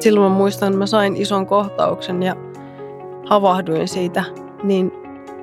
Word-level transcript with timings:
silloin 0.00 0.32
mä 0.32 0.38
muistan, 0.38 0.68
että 0.68 0.78
mä 0.78 0.86
sain 0.86 1.16
ison 1.16 1.46
kohtauksen 1.46 2.22
ja 2.22 2.36
havahduin 3.26 3.88
siitä, 3.88 4.24
niin 4.62 4.92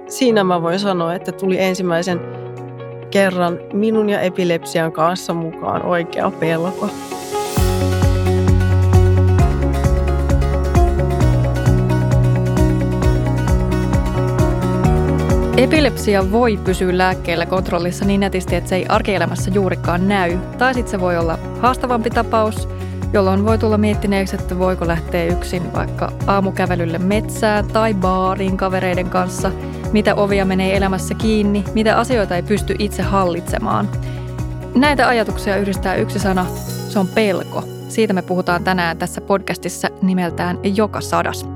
siinä 0.08 0.44
mä 0.44 0.62
voin 0.62 0.80
sanoa, 0.80 1.14
että 1.14 1.32
tuli 1.32 1.60
ensimmäisen 1.60 2.22
kerran 3.12 3.60
minun 3.74 4.10
ja 4.10 4.22
epilepsian 4.22 4.92
kanssa 4.92 5.34
mukaan 5.34 5.86
oikea 5.86 6.32
pelko. 6.32 6.90
Epilepsia 15.58 16.32
voi 16.32 16.60
pysyä 16.64 16.98
lääkkeellä 16.98 17.46
kontrollissa 17.46 18.06
niin 18.06 18.20
netisti, 18.20 18.56
että 18.56 18.70
se 18.70 18.76
ei 18.76 18.86
arkielämässä 18.90 19.52
juurikaan 19.54 20.08
näy. 20.08 20.38
Tai 20.58 20.74
sitten 20.74 20.92
se 20.92 21.00
voi 21.00 21.18
olla 21.18 21.40
haastavampi 21.62 22.10
tapaus, 22.10 22.70
jolloin 23.16 23.46
voi 23.46 23.58
tulla 23.58 23.78
miettineeksi, 23.78 24.36
että 24.36 24.60
voiko 24.60 24.88
lähteä 24.88 25.26
yksin 25.26 25.74
vaikka 25.74 26.12
aamukävelylle 26.28 26.98
metsään 26.98 27.68
tai 27.68 27.94
baariin 27.94 28.58
kavereiden 28.58 29.10
kanssa, 29.10 29.52
mitä 29.92 30.16
ovia 30.16 30.46
menee 30.46 30.78
elämässä 30.78 31.16
kiinni, 31.16 31.64
mitä 31.74 31.98
asioita 31.98 32.36
ei 32.36 32.44
pysty 32.44 32.76
itse 32.80 33.04
hallitsemaan. 33.04 33.90
Näitä 34.76 35.08
ajatuksia 35.08 35.58
yhdistää 35.58 35.96
yksi 35.96 36.20
sana, 36.20 36.46
se 36.90 37.00
on 37.00 37.08
pelko. 37.08 37.64
Siitä 37.88 38.14
me 38.14 38.22
puhutaan 38.22 38.64
tänään 38.64 38.98
tässä 38.98 39.22
podcastissa 39.22 39.88
nimeltään 40.02 40.60
Joka 40.64 41.02
sadas. 41.02 41.55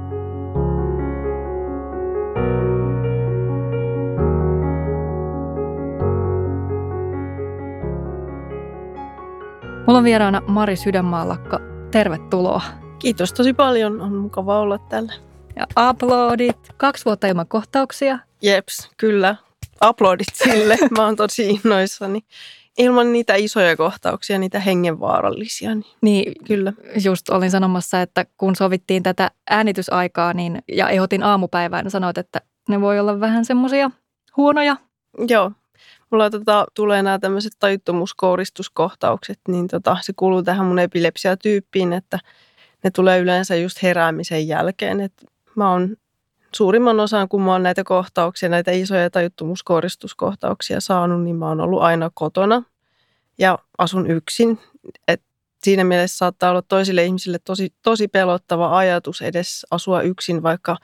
Mulla 9.89 9.97
on 9.97 10.03
vieraana 10.03 10.41
Mari 10.47 10.75
Sydänmaallakka. 10.75 11.59
Tervetuloa. 11.91 12.61
Kiitos 12.99 13.33
tosi 13.33 13.53
paljon. 13.53 14.01
On 14.01 14.15
mukava 14.15 14.59
olla 14.59 14.77
täällä. 14.77 15.13
Ja 15.55 15.89
uploadit. 15.89 16.57
Kaksi 16.77 17.05
vuotta 17.05 17.27
ilman 17.27 17.47
kohtauksia. 17.47 18.19
Jeps, 18.41 18.89
kyllä. 18.97 19.35
Uploadit 19.89 20.27
sille. 20.33 20.77
Mä 20.97 21.05
oon 21.05 21.15
tosi 21.15 21.49
innoissani. 21.49 22.19
Ilman 22.77 23.13
niitä 23.13 23.35
isoja 23.35 23.77
kohtauksia, 23.77 24.39
niitä 24.39 24.59
hengenvaarallisia. 24.59 25.75
Niin, 25.75 25.85
niin 26.01 26.33
kyllä. 26.47 26.73
Just 27.05 27.29
olin 27.29 27.51
sanomassa, 27.51 28.01
että 28.01 28.25
kun 28.37 28.55
sovittiin 28.55 29.03
tätä 29.03 29.31
äänitysaikaa 29.49 30.33
niin, 30.33 30.61
ja 30.67 30.89
ehdotin 30.89 31.23
aamupäivään, 31.23 31.85
niin 31.85 31.91
sanoit, 31.91 32.17
että 32.17 32.41
ne 32.69 32.81
voi 32.81 32.99
olla 32.99 33.19
vähän 33.19 33.45
semmoisia 33.45 33.91
huonoja. 34.37 34.75
Joo, 35.27 35.51
mulla 36.11 36.29
tota, 36.29 36.65
tulee 36.73 37.03
nämä 37.03 37.19
tämmöiset 37.19 37.53
tajuttomuuskouristuskohtaukset, 37.59 39.39
niin 39.47 39.67
tota, 39.67 39.97
se 40.01 40.13
kuuluu 40.15 40.43
tähän 40.43 40.65
mun 40.65 40.79
epilepsiatyyppiin, 40.79 41.93
että 41.93 42.19
ne 42.83 42.91
tulee 42.91 43.19
yleensä 43.19 43.55
just 43.55 43.83
heräämisen 43.83 44.47
jälkeen. 44.47 45.01
Et 45.01 45.13
mä 45.55 45.71
oon 45.71 45.95
suurimman 46.55 46.99
osan, 46.99 47.29
kun 47.29 47.41
mä 47.41 47.51
oon 47.51 47.63
näitä 47.63 47.83
kohtauksia, 47.83 48.49
näitä 48.49 48.71
isoja 48.71 49.09
tajuttomuuskouristuskohtauksia 49.09 50.79
saanut, 50.79 51.23
niin 51.23 51.35
mä 51.35 51.47
oon 51.47 51.61
ollut 51.61 51.81
aina 51.81 52.11
kotona 52.13 52.63
ja 53.37 53.59
asun 53.77 54.07
yksin. 54.07 54.59
Et 55.07 55.21
siinä 55.63 55.83
mielessä 55.83 56.17
saattaa 56.17 56.49
olla 56.51 56.61
toisille 56.61 57.05
ihmisille 57.05 57.39
tosi, 57.43 57.73
tosi 57.81 58.07
pelottava 58.07 58.77
ajatus 58.77 59.21
edes 59.21 59.65
asua 59.71 60.01
yksin, 60.01 60.43
vaikka 60.43 60.77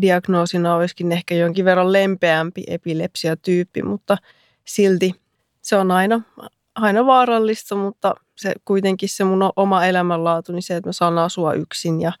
diagnoosina 0.00 0.74
olisikin 0.74 1.12
ehkä 1.12 1.34
jonkin 1.34 1.64
verran 1.64 1.92
lempeämpi 1.92 2.64
epilepsiatyyppi, 2.66 3.82
mutta– 3.82 4.16
silti 4.64 5.22
se 5.62 5.76
on 5.76 5.90
aina, 5.90 6.20
aina 6.74 7.06
vaarallista, 7.06 7.76
mutta 7.76 8.14
se 8.36 8.54
kuitenkin 8.64 9.08
se 9.08 9.24
mun 9.24 9.50
oma 9.56 9.84
elämänlaatu, 9.84 10.52
niin 10.52 10.62
se, 10.62 10.76
että 10.76 10.88
mä 10.88 10.92
saan 10.92 11.18
asua 11.18 11.54
yksin 11.54 12.00
ja 12.00 12.12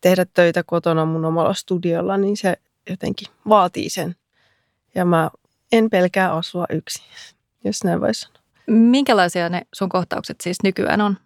tehdä 0.00 0.26
töitä 0.34 0.62
kotona 0.66 1.04
mun 1.04 1.24
omalla 1.24 1.54
studiolla, 1.54 2.16
niin 2.16 2.36
se 2.36 2.56
jotenkin 2.90 3.28
vaatii 3.48 3.90
sen. 3.90 4.16
Ja 4.94 5.04
mä 5.04 5.30
en 5.72 5.90
pelkää 5.90 6.32
asua 6.32 6.64
yksin, 6.70 7.04
jos 7.64 7.84
näin 7.84 8.00
voi 8.00 8.14
sanoa. 8.14 8.40
Minkälaisia 8.66 9.48
ne 9.48 9.62
sun 9.74 9.88
kohtaukset 9.88 10.40
siis 10.40 10.58
nykyään 10.64 11.00
on? 11.00 11.16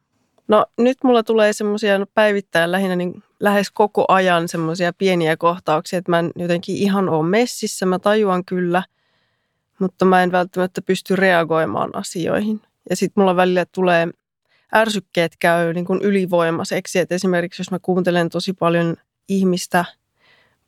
No 0.49 0.67
nyt 0.79 0.99
mulla 1.05 1.23
tulee 1.23 1.53
semmoisia 1.53 1.99
no, 1.99 2.07
päivittäin 2.15 2.73
lähinnä 2.73 2.97
niin 2.97 3.23
lähes 3.41 3.71
koko 3.71 4.05
ajan 4.09 4.49
semmoisia 4.49 4.93
pieniä 4.93 5.37
kohtauksia, 5.37 5.99
että 5.99 6.11
mä 6.11 6.19
en 6.19 6.31
jotenkin 6.37 6.77
ihan 6.77 7.09
ole 7.09 7.29
messissä. 7.29 7.87
Mä 7.87 7.99
tajuan 7.99 8.45
kyllä– 8.45 8.83
mutta 9.85 10.05
mä 10.05 10.23
en 10.23 10.33
välttämättä 10.33 10.83
pysty 10.83 11.17
reagoimaan 11.17 11.97
asioihin. 11.97 12.61
Ja 12.91 12.97
sitten 12.97 13.23
mulla 13.23 13.37
välillä 13.37 13.67
tulee, 13.73 14.09
ärsykkeet 14.75 15.33
käy 15.39 15.73
niin 15.73 15.85
kuin 15.85 16.03
ylivoimaiseksi, 16.03 16.99
että 16.99 17.15
esimerkiksi 17.15 17.61
jos 17.61 17.71
mä 17.71 17.79
kuuntelen 17.79 18.29
tosi 18.29 18.53
paljon 18.53 18.97
ihmistä 19.29 19.85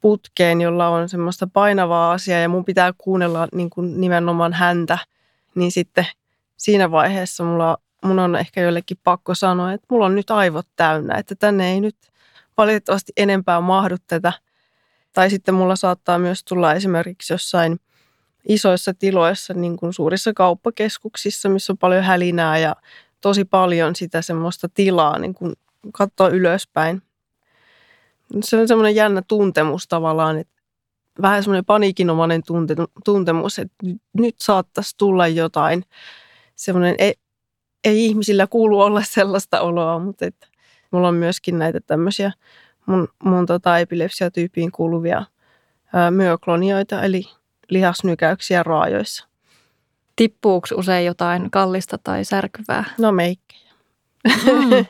putkeen, 0.01 0.61
jolla 0.61 0.89
on 0.89 1.09
semmoista 1.09 1.47
painavaa 1.47 2.13
asiaa 2.13 2.41
ja 2.41 2.49
mun 2.49 2.65
pitää 2.65 2.93
kuunnella 2.99 3.49
niin 3.55 3.71
kuin 3.71 4.01
nimenomaan 4.01 4.53
häntä, 4.53 4.99
niin 5.55 5.73
sitten 5.73 6.07
siinä 6.57 6.91
vaiheessa 6.91 7.45
mulla, 7.45 7.77
mun 8.05 8.19
on 8.19 8.37
ehkä 8.37 8.61
jollekin 8.61 8.99
pakko 9.05 9.35
sanoa, 9.35 9.73
että 9.73 9.87
mulla 9.91 10.07
on 10.07 10.15
nyt 10.15 10.31
aivot 10.31 10.67
täynnä, 10.77 11.19
että 11.19 11.35
tänne 11.35 11.73
ei 11.73 11.81
nyt 11.81 11.97
valitettavasti 12.57 13.13
enempää 13.17 13.61
mahdu 13.61 13.97
tätä. 14.07 14.33
Tai 15.13 15.31
sitten 15.31 15.55
mulla 15.55 15.77
saattaa 15.77 16.19
myös 16.19 16.45
tulla 16.45 16.75
esimerkiksi 16.75 17.33
jossain– 17.33 17.77
isoissa 18.49 18.95
tiloissa, 18.95 19.55
niin 19.55 19.77
kuin 19.77 19.93
suurissa 19.93 20.33
kauppakeskuksissa, 20.33 21.49
missä 21.49 21.73
on 21.73 21.79
paljon 21.79 22.03
hälinää 22.03 22.59
ja 22.59 22.77
tosi 23.21 23.45
paljon 23.45 23.97
sitä 23.97 24.23
semmoista 24.23 24.69
tilaa 24.69 25.19
niin 25.19 25.35
kuin 25.35 25.53
katsoa 25.93 26.29
ylöspäin. 26.29 27.03
Se 28.41 28.57
on 28.57 28.69
semmoinen 28.69 28.95
jännä 28.95 29.23
tuntemus 29.29 29.89
tavallaan, 29.89 30.39
että 30.39 30.63
vähän 31.23 31.43
semmoinen 31.43 31.65
paniikinomainen 31.65 32.43
tunte, 32.47 32.75
tuntemus, 33.05 33.59
että 33.59 33.77
nyt 34.13 34.35
saattaisi 34.41 34.95
tulla 34.97 35.29
jotain. 35.29 35.85
Semmoinen, 36.57 36.95
ei, 36.99 37.15
ei 37.85 38.07
ihmisillä 38.07 38.47
kuulu 38.47 38.81
olla 38.81 39.03
sellaista 39.03 39.61
oloa, 39.61 39.99
mutta 39.99 40.27
että 40.27 40.47
mulla 40.91 41.09
on 41.09 41.15
myöskin 41.15 41.59
näitä 41.59 41.81
tämmöisiä 41.81 42.33
mun, 42.87 43.09
mun 43.25 43.47
tota 43.47 43.79
epilepsiatyyppiin 43.79 44.73
kuuluvia 44.73 45.25
ää, 45.93 46.11
myoklonioita, 46.11 47.03
eli 47.03 47.23
lihasnykäyksiä 47.71 48.63
raajoissa. 48.63 49.27
Tippuuko 50.17 50.69
usein 50.75 51.07
jotain 51.07 51.51
kallista 51.51 51.99
tai 51.99 52.25
särkyvää? 52.25 52.85
No 52.99 53.13
meikkejä. 53.13 53.67
Mm. 54.27 54.87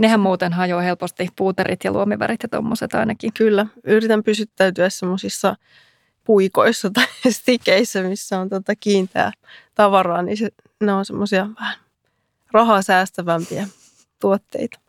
Nehän 0.00 0.20
muuten 0.20 0.52
hajoaa 0.52 0.82
helposti, 0.82 1.28
puuterit 1.36 1.84
ja 1.84 1.92
luomivärit 1.92 2.42
ja 2.42 2.48
tuommoiset 2.48 2.94
ainakin. 2.94 3.32
Kyllä, 3.32 3.66
yritän 3.84 4.22
pysyttäytyä 4.22 4.90
semmoisissa 4.90 5.56
puikoissa 6.24 6.90
tai 6.94 7.06
stikeissä, 7.30 8.02
missä 8.02 8.40
on 8.40 8.48
tota 8.48 8.72
kiinteää 8.80 9.32
tavaraa, 9.74 10.22
niin 10.22 10.36
se, 10.36 10.48
ne 10.80 10.92
on 10.92 11.04
semmoisia 11.04 11.48
vähän 11.60 11.76
rahaa 12.52 12.82
säästävämpiä 12.82 13.68
tuotteita. 14.20 14.80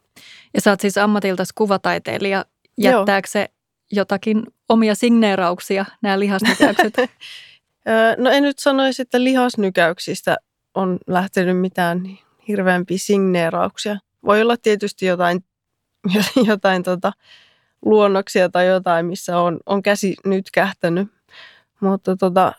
Ja 0.53 0.61
sä 0.61 0.69
oot 0.69 0.79
siis 0.79 0.97
ammatilta 0.97 1.43
kuvataiteilija. 1.55 2.45
Jättääkö 2.77 3.27
se 3.27 3.49
jotakin 3.91 4.43
omia 4.69 4.95
signeerauksia, 4.95 5.85
nämä 6.01 6.19
lihasnykäykset? 6.19 6.93
no 8.17 8.29
en 8.29 8.43
nyt 8.43 8.59
sanoisi, 8.59 9.01
että 9.01 9.23
lihasnykäyksistä 9.23 10.37
on 10.73 10.97
lähtenyt 11.07 11.59
mitään 11.59 12.17
hirveämpiä 12.47 12.97
signeerauksia. 12.97 13.97
Voi 14.25 14.41
olla 14.41 14.57
tietysti 14.57 15.05
jotain, 15.05 15.43
jotain 16.47 16.83
tota, 16.83 17.11
luonnoksia 17.85 18.49
tai 18.49 18.67
jotain, 18.67 19.05
missä 19.05 19.37
on, 19.37 19.59
on 19.65 19.83
käsi 19.83 20.15
nyt 20.25 20.45
kähtänyt. 20.53 21.07
Mutta 21.79 22.15
tota, 22.15 22.53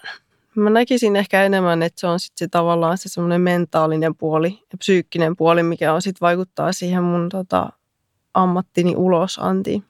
mä 0.55 0.71
näkisin 0.71 1.17
ehkä 1.17 1.43
enemmän, 1.43 1.83
että 1.83 2.01
se 2.01 2.07
on 2.07 2.21
sitten 2.21 2.47
se 2.47 2.49
tavallaan 2.49 2.99
se 2.99 3.09
semmoinen 3.09 3.41
mentaalinen 3.41 4.17
puoli 4.17 4.49
ja 4.73 4.79
psyykkinen 4.79 5.37
puoli, 5.37 5.63
mikä 5.63 5.93
on 5.93 6.03
sitten 6.03 6.21
vaikuttaa 6.21 6.73
siihen 6.73 7.03
mun 7.03 7.29
tota, 7.29 7.73
ammattini 8.35 8.97
ulosantiin. 8.97 9.85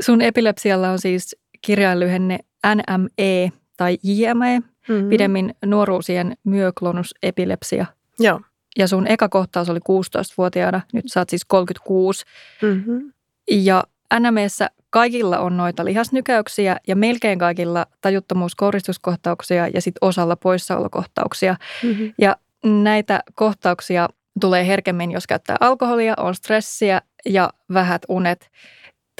Sun 0.00 0.22
epilepsialla 0.22 0.90
on 0.90 0.98
siis 0.98 1.36
kirjainlyhenne 1.62 2.38
NME 2.74 3.52
tai 3.76 3.98
JME, 4.02 4.58
mm-hmm. 4.88 5.08
pidemmin 5.08 5.54
nuoruusien 5.64 6.36
myoklonusepilepsia. 6.44 7.86
Joo. 8.18 8.40
Ja 8.78 8.88
sun 8.88 9.06
eka 9.06 9.28
kohtaus 9.28 9.70
oli 9.70 9.78
16-vuotiaana, 9.78 10.80
nyt 10.92 11.04
sä 11.08 11.20
oot 11.20 11.28
siis 11.28 11.44
36. 11.44 12.24
Mm-hmm. 12.62 13.12
Ja 13.50 13.84
NMEssä 14.20 14.70
kaikilla 14.90 15.38
on 15.38 15.56
noita 15.56 15.84
lihasnykäyksiä 15.84 16.76
ja 16.88 16.96
melkein 16.96 17.38
kaikilla 17.38 17.86
tajuttomuuskoristuskohtauksia 18.00 19.68
ja 19.68 19.80
sitten 19.80 20.08
osalla 20.08 20.36
poissaolokohtauksia. 20.36 21.56
Mm-hmm. 21.82 22.12
Ja 22.18 22.36
näitä 22.64 23.20
kohtauksia 23.34 24.08
tulee 24.40 24.66
herkemmin, 24.66 25.10
jos 25.10 25.26
käyttää 25.26 25.56
alkoholia, 25.60 26.14
on 26.16 26.34
stressiä 26.34 27.02
ja 27.26 27.50
vähät 27.74 28.02
unet. 28.08 28.50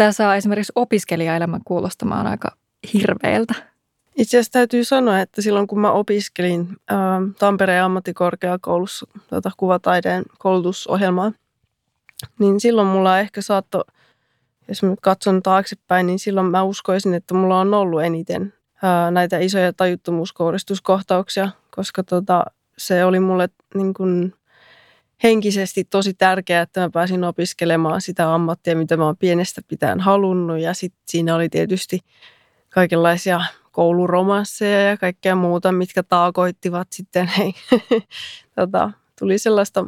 Tämä 0.00 0.12
saa 0.12 0.36
esimerkiksi 0.36 0.72
opiskelijaelämän 0.74 1.60
kuulostamaan 1.64 2.26
aika 2.26 2.56
hirveältä. 2.94 3.54
Itse 4.16 4.36
asiassa 4.36 4.52
täytyy 4.52 4.84
sanoa, 4.84 5.20
että 5.20 5.42
silloin 5.42 5.66
kun 5.66 5.80
mä 5.80 5.92
opiskelin 5.92 6.68
ä, 6.90 6.94
Tampereen 7.38 7.84
ammattikorkeakoulussa 7.84 9.06
tota, 9.30 9.50
kuvataiteen 9.56 10.24
koulutusohjelmaa, 10.38 11.32
niin 12.38 12.60
silloin 12.60 12.88
mulla 12.88 13.18
ehkä 13.18 13.42
saatto, 13.42 13.84
jos 14.68 14.82
mä 14.82 14.94
katson 15.02 15.42
taaksepäin, 15.42 16.06
niin 16.06 16.18
silloin 16.18 16.46
mä 16.46 16.62
uskoisin, 16.62 17.14
että 17.14 17.34
mulla 17.34 17.60
on 17.60 17.74
ollut 17.74 18.02
eniten 18.02 18.54
ää, 18.82 19.10
näitä 19.10 19.38
isoja 19.38 19.72
tajuttomuuskouristuskohtauksia, 19.72 21.50
koska 21.70 22.02
tota, 22.02 22.44
se 22.78 23.04
oli 23.04 23.20
mulle 23.20 23.48
niin 23.74 23.94
kuin 23.94 24.34
henkisesti 25.22 25.84
tosi 25.84 26.14
tärkeää, 26.14 26.62
että 26.62 26.80
mä 26.80 26.90
pääsin 26.90 27.24
opiskelemaan 27.24 28.00
sitä 28.00 28.34
ammattia, 28.34 28.76
mitä 28.76 28.96
mä 28.96 29.04
oon 29.04 29.16
pienestä 29.16 29.60
pitäen 29.68 30.00
halunnut. 30.00 30.58
Ja 30.58 30.74
sitten 30.74 31.02
siinä 31.06 31.34
oli 31.34 31.48
tietysti 31.48 32.00
kaikenlaisia 32.70 33.40
kouluromansseja 33.72 34.80
ja 34.80 34.96
kaikkea 34.96 35.34
muuta, 35.34 35.72
mitkä 35.72 36.02
taakoittivat 36.02 36.88
sitten. 36.92 37.26
Hei, 37.38 37.54
tota, 38.56 38.90
tuli 39.18 39.38
sellaista 39.38 39.86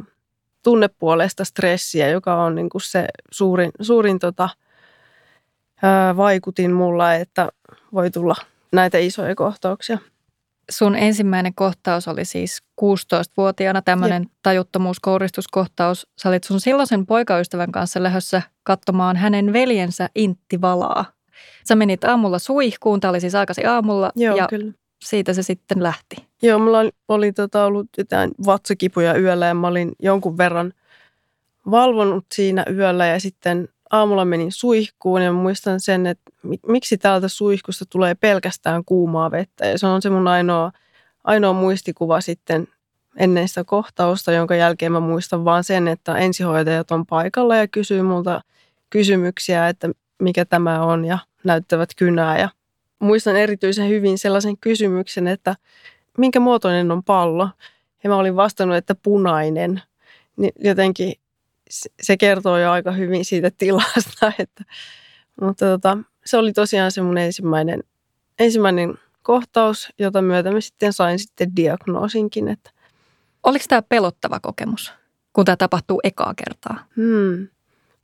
tunnepuolesta 0.63 1.45
stressiä, 1.45 2.09
joka 2.09 2.43
on 2.43 2.55
niin 2.55 2.69
kuin 2.69 2.81
se 2.81 3.07
suurin, 3.31 3.71
suurin 3.81 4.19
tota, 4.19 4.49
ää, 5.81 6.17
vaikutin 6.17 6.71
mulla, 6.71 7.13
että 7.13 7.49
voi 7.93 8.11
tulla 8.11 8.35
näitä 8.71 8.97
isoja 8.97 9.35
kohtauksia. 9.35 9.97
Sun 10.71 10.95
ensimmäinen 10.95 11.55
kohtaus 11.55 12.07
oli 12.07 12.25
siis 12.25 12.63
16-vuotiaana 12.81 13.81
tämmöinen 13.81 14.25
tajuttomuuskouristuskohtaus. 14.43 16.07
Sä 16.21 16.29
olit 16.29 16.43
sun 16.43 16.61
silloisen 16.61 17.05
poikaystävän 17.05 17.71
kanssa 17.71 18.03
lähdössä 18.03 18.41
katsomaan 18.63 19.17
hänen 19.17 19.53
veljensä 19.53 20.09
Intti 20.15 20.61
Valaa. 20.61 21.05
Sä 21.67 21.75
menit 21.75 22.03
aamulla 22.03 22.39
suihkuun, 22.39 22.99
tämä 22.99 23.09
oli 23.09 23.19
siis 23.19 23.35
aikaisin 23.35 23.69
aamulla. 23.69 24.11
Joo, 24.15 24.37
ja 24.37 24.47
kyllä. 24.47 24.73
siitä 25.05 25.33
se 25.33 25.43
sitten 25.43 25.83
lähti. 25.83 26.15
Joo, 26.41 26.59
mulla 26.59 26.79
oli, 26.79 26.91
oli 27.07 27.33
tota 27.33 27.65
ollut 27.65 27.87
jotain 27.97 28.31
vatsakipuja 28.45 29.17
yöllä 29.17 29.45
ja 29.45 29.53
mä 29.53 29.67
olin 29.67 29.91
jonkun 29.99 30.37
verran 30.37 30.73
valvonut 31.71 32.25
siinä 32.33 32.65
yöllä 32.71 33.05
ja 33.05 33.19
sitten 33.19 33.69
aamulla 33.93 34.25
menin 34.25 34.51
suihkuun 34.51 35.21
ja 35.21 35.31
muistan 35.31 35.79
sen, 35.79 36.07
että 36.07 36.31
miksi 36.67 36.97
täältä 36.97 37.27
suihkusta 37.27 37.85
tulee 37.89 38.15
pelkästään 38.15 38.85
kuumaa 38.85 39.31
vettä. 39.31 39.65
Ja 39.65 39.79
se 39.79 39.87
on 39.87 40.01
se 40.01 40.09
mun 40.09 40.27
ainoa, 40.27 40.71
ainoa 41.23 41.53
muistikuva 41.53 42.21
sitten 42.21 42.67
ennen 43.17 43.47
sitä 43.47 43.63
kohtausta, 43.63 44.31
jonka 44.31 44.55
jälkeen 44.55 44.91
mä 44.91 44.99
muistan 44.99 45.45
vaan 45.45 45.63
sen, 45.63 45.87
että 45.87 46.17
ensihoitajat 46.17 46.91
on 46.91 47.05
paikalla 47.05 47.55
ja 47.55 47.67
kysyy 47.67 48.01
multa 48.01 48.41
kysymyksiä, 48.89 49.67
että 49.67 49.89
mikä 50.19 50.45
tämä 50.45 50.83
on 50.83 51.05
ja 51.05 51.17
näyttävät 51.43 51.89
kynää. 51.97 52.39
Ja 52.39 52.49
muistan 52.99 53.35
erityisen 53.35 53.89
hyvin 53.89 54.17
sellaisen 54.17 54.57
kysymyksen, 54.57 55.27
että 55.27 55.55
minkä 56.17 56.39
muotoinen 56.39 56.91
on 56.91 57.03
pallo. 57.03 57.49
Ja 58.03 58.09
mä 58.09 58.17
olin 58.17 58.35
vastannut, 58.35 58.77
että 58.77 58.95
punainen. 58.95 59.81
Niin 60.37 60.53
jotenkin 60.59 61.13
se 62.01 62.17
kertoo 62.17 62.57
jo 62.57 62.71
aika 62.71 62.91
hyvin 62.91 63.25
siitä 63.25 63.51
tilasta. 63.57 64.31
Että, 64.39 64.63
mutta 65.41 65.65
tota, 65.65 65.97
se 66.25 66.37
oli 66.37 66.53
tosiaan 66.53 66.91
se 66.91 67.01
mun 67.01 67.17
ensimmäinen, 67.17 67.83
ensimmäinen 68.39 68.93
kohtaus, 69.21 69.89
jota 69.99 70.21
myötä 70.21 70.51
mä 70.51 70.61
sitten 70.61 70.93
sain 70.93 71.19
sitten 71.19 71.55
diagnoosinkin. 71.55 72.47
Että. 72.47 72.71
Oliko 73.43 73.65
tämä 73.67 73.81
pelottava 73.81 74.39
kokemus, 74.39 74.93
kun 75.33 75.45
tämä 75.45 75.57
tapahtuu 75.57 75.99
ekaa 76.03 76.33
kertaa? 76.33 76.85
Hmm. 76.95 77.47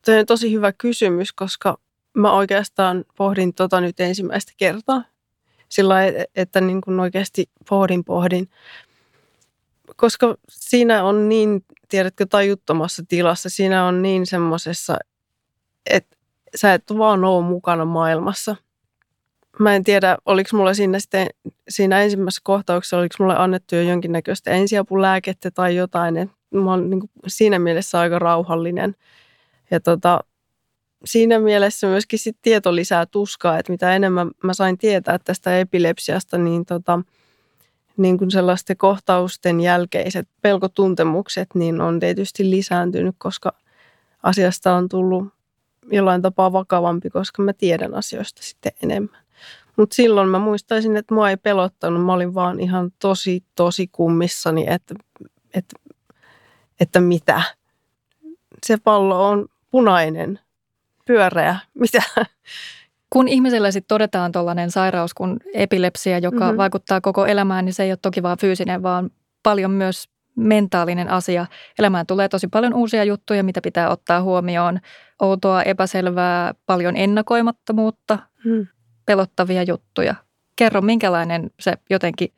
Tämä 0.05 0.19
on 0.19 0.25
tosi 0.25 0.53
hyvä 0.53 0.73
kysymys, 0.73 1.33
koska 1.33 1.77
mä 2.13 2.31
oikeastaan 2.31 3.05
pohdin 3.17 3.53
tota 3.53 3.81
nyt 3.81 3.99
ensimmäistä 3.99 4.51
kertaa. 4.57 5.03
Sillä 5.69 5.95
että 6.35 6.61
niin 6.61 6.81
kuin 6.81 6.99
oikeasti 6.99 7.49
pohdin, 7.69 8.03
pohdin. 8.03 8.49
Koska 9.95 10.37
siinä 10.49 11.03
on 11.03 11.29
niin, 11.29 11.65
tiedätkö, 11.89 12.25
tajuttomassa 12.29 13.03
tilassa. 13.07 13.49
Siinä 13.49 13.85
on 13.85 14.01
niin 14.01 14.25
semmoisessa, 14.25 14.97
että 15.89 16.17
sä 16.55 16.73
et 16.73 16.83
vaan 16.97 17.23
ole 17.23 17.45
mukana 17.45 17.85
maailmassa. 17.85 18.55
Mä 19.59 19.75
en 19.75 19.83
tiedä, 19.83 20.17
oliko 20.25 20.49
mulla 20.57 20.73
siinä 20.73 20.99
sitten, 20.99 21.27
siinä 21.69 22.01
ensimmäisessä 22.01 22.41
kohtauksessa, 22.43 22.97
oliko 22.97 23.15
mulle 23.19 23.35
annettu 23.37 23.75
jo 23.75 23.81
jonkinnäköistä 23.81 24.51
ensiapulääkettä 24.51 25.51
tai 25.51 25.75
jotain. 25.75 26.31
Mä 26.53 26.71
oon 26.71 26.89
niin 26.89 27.09
siinä 27.27 27.59
mielessä 27.59 27.99
aika 27.99 28.19
rauhallinen. 28.19 28.95
Ja 29.71 29.79
tota, 29.79 30.19
siinä 31.05 31.39
mielessä 31.39 31.87
myöskin 31.87 32.19
sit 32.19 32.37
tieto 32.41 32.75
lisää 32.75 33.05
tuskaa, 33.05 33.59
että 33.59 33.71
mitä 33.71 33.95
enemmän 33.95 34.31
mä 34.43 34.53
sain 34.53 34.77
tietää 34.77 35.19
tästä 35.19 35.59
epilepsiasta, 35.59 36.37
niin, 36.37 36.65
tota, 36.65 36.99
niin 37.99 38.17
kuin 38.17 38.31
sellaisten 38.31 38.77
kohtausten 38.77 39.61
jälkeiset 39.61 40.27
pelkotuntemukset 40.41 41.49
niin 41.55 41.81
on 41.81 41.99
tietysti 41.99 42.49
lisääntynyt, 42.49 43.15
koska 43.17 43.53
asiasta 44.23 44.75
on 44.75 44.89
tullut 44.89 45.27
jollain 45.91 46.21
tapaa 46.21 46.51
vakavampi, 46.51 47.09
koska 47.09 47.41
mä 47.41 47.53
tiedän 47.53 47.95
asioista 47.95 48.43
sitten 48.43 48.71
enemmän. 48.83 49.21
Mutta 49.77 49.95
silloin 49.95 50.29
mä 50.29 50.39
muistaisin, 50.39 50.97
että 50.97 51.13
mua 51.13 51.29
ei 51.29 51.37
pelottanut. 51.37 52.05
Mä 52.05 52.13
olin 52.13 52.33
vaan 52.33 52.59
ihan 52.59 52.91
tosi, 52.99 53.43
tosi 53.55 53.87
kummissani, 53.87 54.65
että, 54.67 54.95
että, 55.53 55.75
että 56.79 56.99
mitä. 56.99 57.41
Se 58.65 58.77
pallo 58.83 59.27
on 59.29 59.47
punainen, 59.71 60.39
pyöreä, 61.05 61.59
mitä. 61.73 62.03
Kun 63.09 63.27
ihmisellä 63.27 63.71
sitten 63.71 63.87
todetaan 63.87 64.31
tuollainen 64.31 64.71
sairaus 64.71 65.13
kuin 65.13 65.37
epilepsia, 65.53 66.19
joka 66.19 66.45
mm-hmm. 66.45 66.57
vaikuttaa 66.57 67.01
koko 67.01 67.25
elämään, 67.25 67.65
niin 67.65 67.73
se 67.73 67.83
ei 67.83 67.91
ole 67.91 67.99
toki 68.01 68.23
vain 68.23 68.39
fyysinen, 68.39 68.83
vaan 68.83 69.09
paljon 69.43 69.71
myös 69.71 70.09
mentaalinen 70.35 71.09
asia. 71.09 71.45
Elämään 71.79 72.05
tulee 72.05 72.29
tosi 72.29 72.47
paljon 72.47 72.73
uusia 72.73 73.03
juttuja, 73.03 73.43
mitä 73.43 73.61
pitää 73.61 73.89
ottaa 73.89 74.21
huomioon. 74.21 74.79
Outoa, 75.21 75.63
epäselvää, 75.63 76.53
paljon 76.65 76.97
ennakoimattomuutta, 76.97 78.19
hmm. 78.43 78.67
pelottavia 79.05 79.63
juttuja. 79.63 80.15
Kerro, 80.55 80.81
minkälainen 80.81 81.51
se 81.59 81.73
jotenkin 81.89 82.33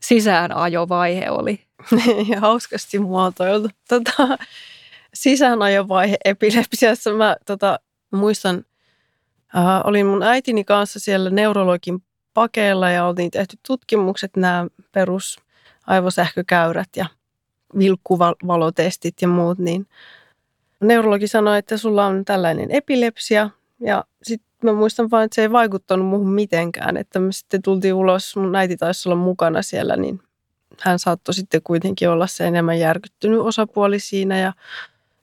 sisäänajovaihe 0.00 1.30
oli? 1.30 1.60
Hauskasti 2.40 2.98
muotoiltu. 2.98 3.68
Tota, 3.88 4.38
sisäänajovaihe 5.14 6.16
epilepsiassa 6.24 7.12
mä 7.12 7.36
tota, 7.46 7.78
muistan, 8.12 8.64
äh, 9.56 9.80
olin 9.84 10.06
mun 10.06 10.22
äitini 10.22 10.64
kanssa 10.64 11.00
siellä 11.00 11.30
neurologin 11.30 12.02
pakeilla 12.34 12.90
ja 12.90 13.06
oltiin 13.06 13.30
tehty 13.30 13.56
tutkimukset, 13.66 14.36
nämä 14.36 14.66
perus 14.92 15.38
aivosähkökäyrät 15.86 16.88
ja 16.96 17.06
vilkkuvalotestit 17.78 19.14
ja 19.22 19.28
muut, 19.28 19.58
niin 19.58 19.86
neurologi 20.80 21.28
sanoi, 21.28 21.58
että 21.58 21.76
sulla 21.76 22.06
on 22.06 22.24
tällainen 22.24 22.70
epilepsia 22.70 23.50
ja 23.80 24.04
sitten 24.22 24.48
mä 24.62 24.72
muistan 24.72 25.10
vain, 25.10 25.24
että 25.24 25.34
se 25.34 25.42
ei 25.42 25.52
vaikuttanut 25.52 26.06
muuhun 26.06 26.32
mitenkään, 26.32 26.96
että 26.96 27.18
me 27.18 27.32
sitten 27.32 27.62
tultiin 27.62 27.94
ulos, 27.94 28.36
mun 28.36 28.56
äiti 28.56 28.76
taisi 28.76 29.08
olla 29.08 29.16
mukana 29.16 29.62
siellä, 29.62 29.96
niin 29.96 30.20
hän 30.80 30.98
saattoi 30.98 31.34
sitten 31.34 31.62
kuitenkin 31.64 32.08
olla 32.08 32.26
se 32.26 32.46
enemmän 32.46 32.78
järkyttynyt 32.78 33.40
osapuoli 33.40 33.98
siinä 33.98 34.38
ja 34.38 34.52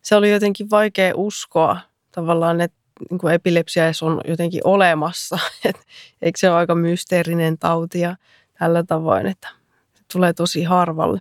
se 0.02 0.16
oli 0.16 0.32
jotenkin 0.32 0.70
vaikea 0.70 1.14
uskoa 1.16 1.78
tavallaan, 2.12 2.62
että 2.62 2.78
niin 3.10 3.18
kuin 3.18 3.34
epilepsia 3.34 3.84
on 4.02 4.22
jotenkin 4.28 4.62
olemassa. 4.64 5.40
Et, 5.66 5.80
eikö 6.22 6.40
se 6.40 6.50
ole 6.50 6.58
aika 6.58 6.76
mysteerinen 6.76 7.58
tauti 7.58 8.00
ja 8.00 8.16
tällä 8.60 8.84
tavoin, 8.84 9.26
että 9.26 9.50
se 9.94 10.04
tulee 10.14 10.34
tosi 10.34 10.64
harvalle. 10.64 11.20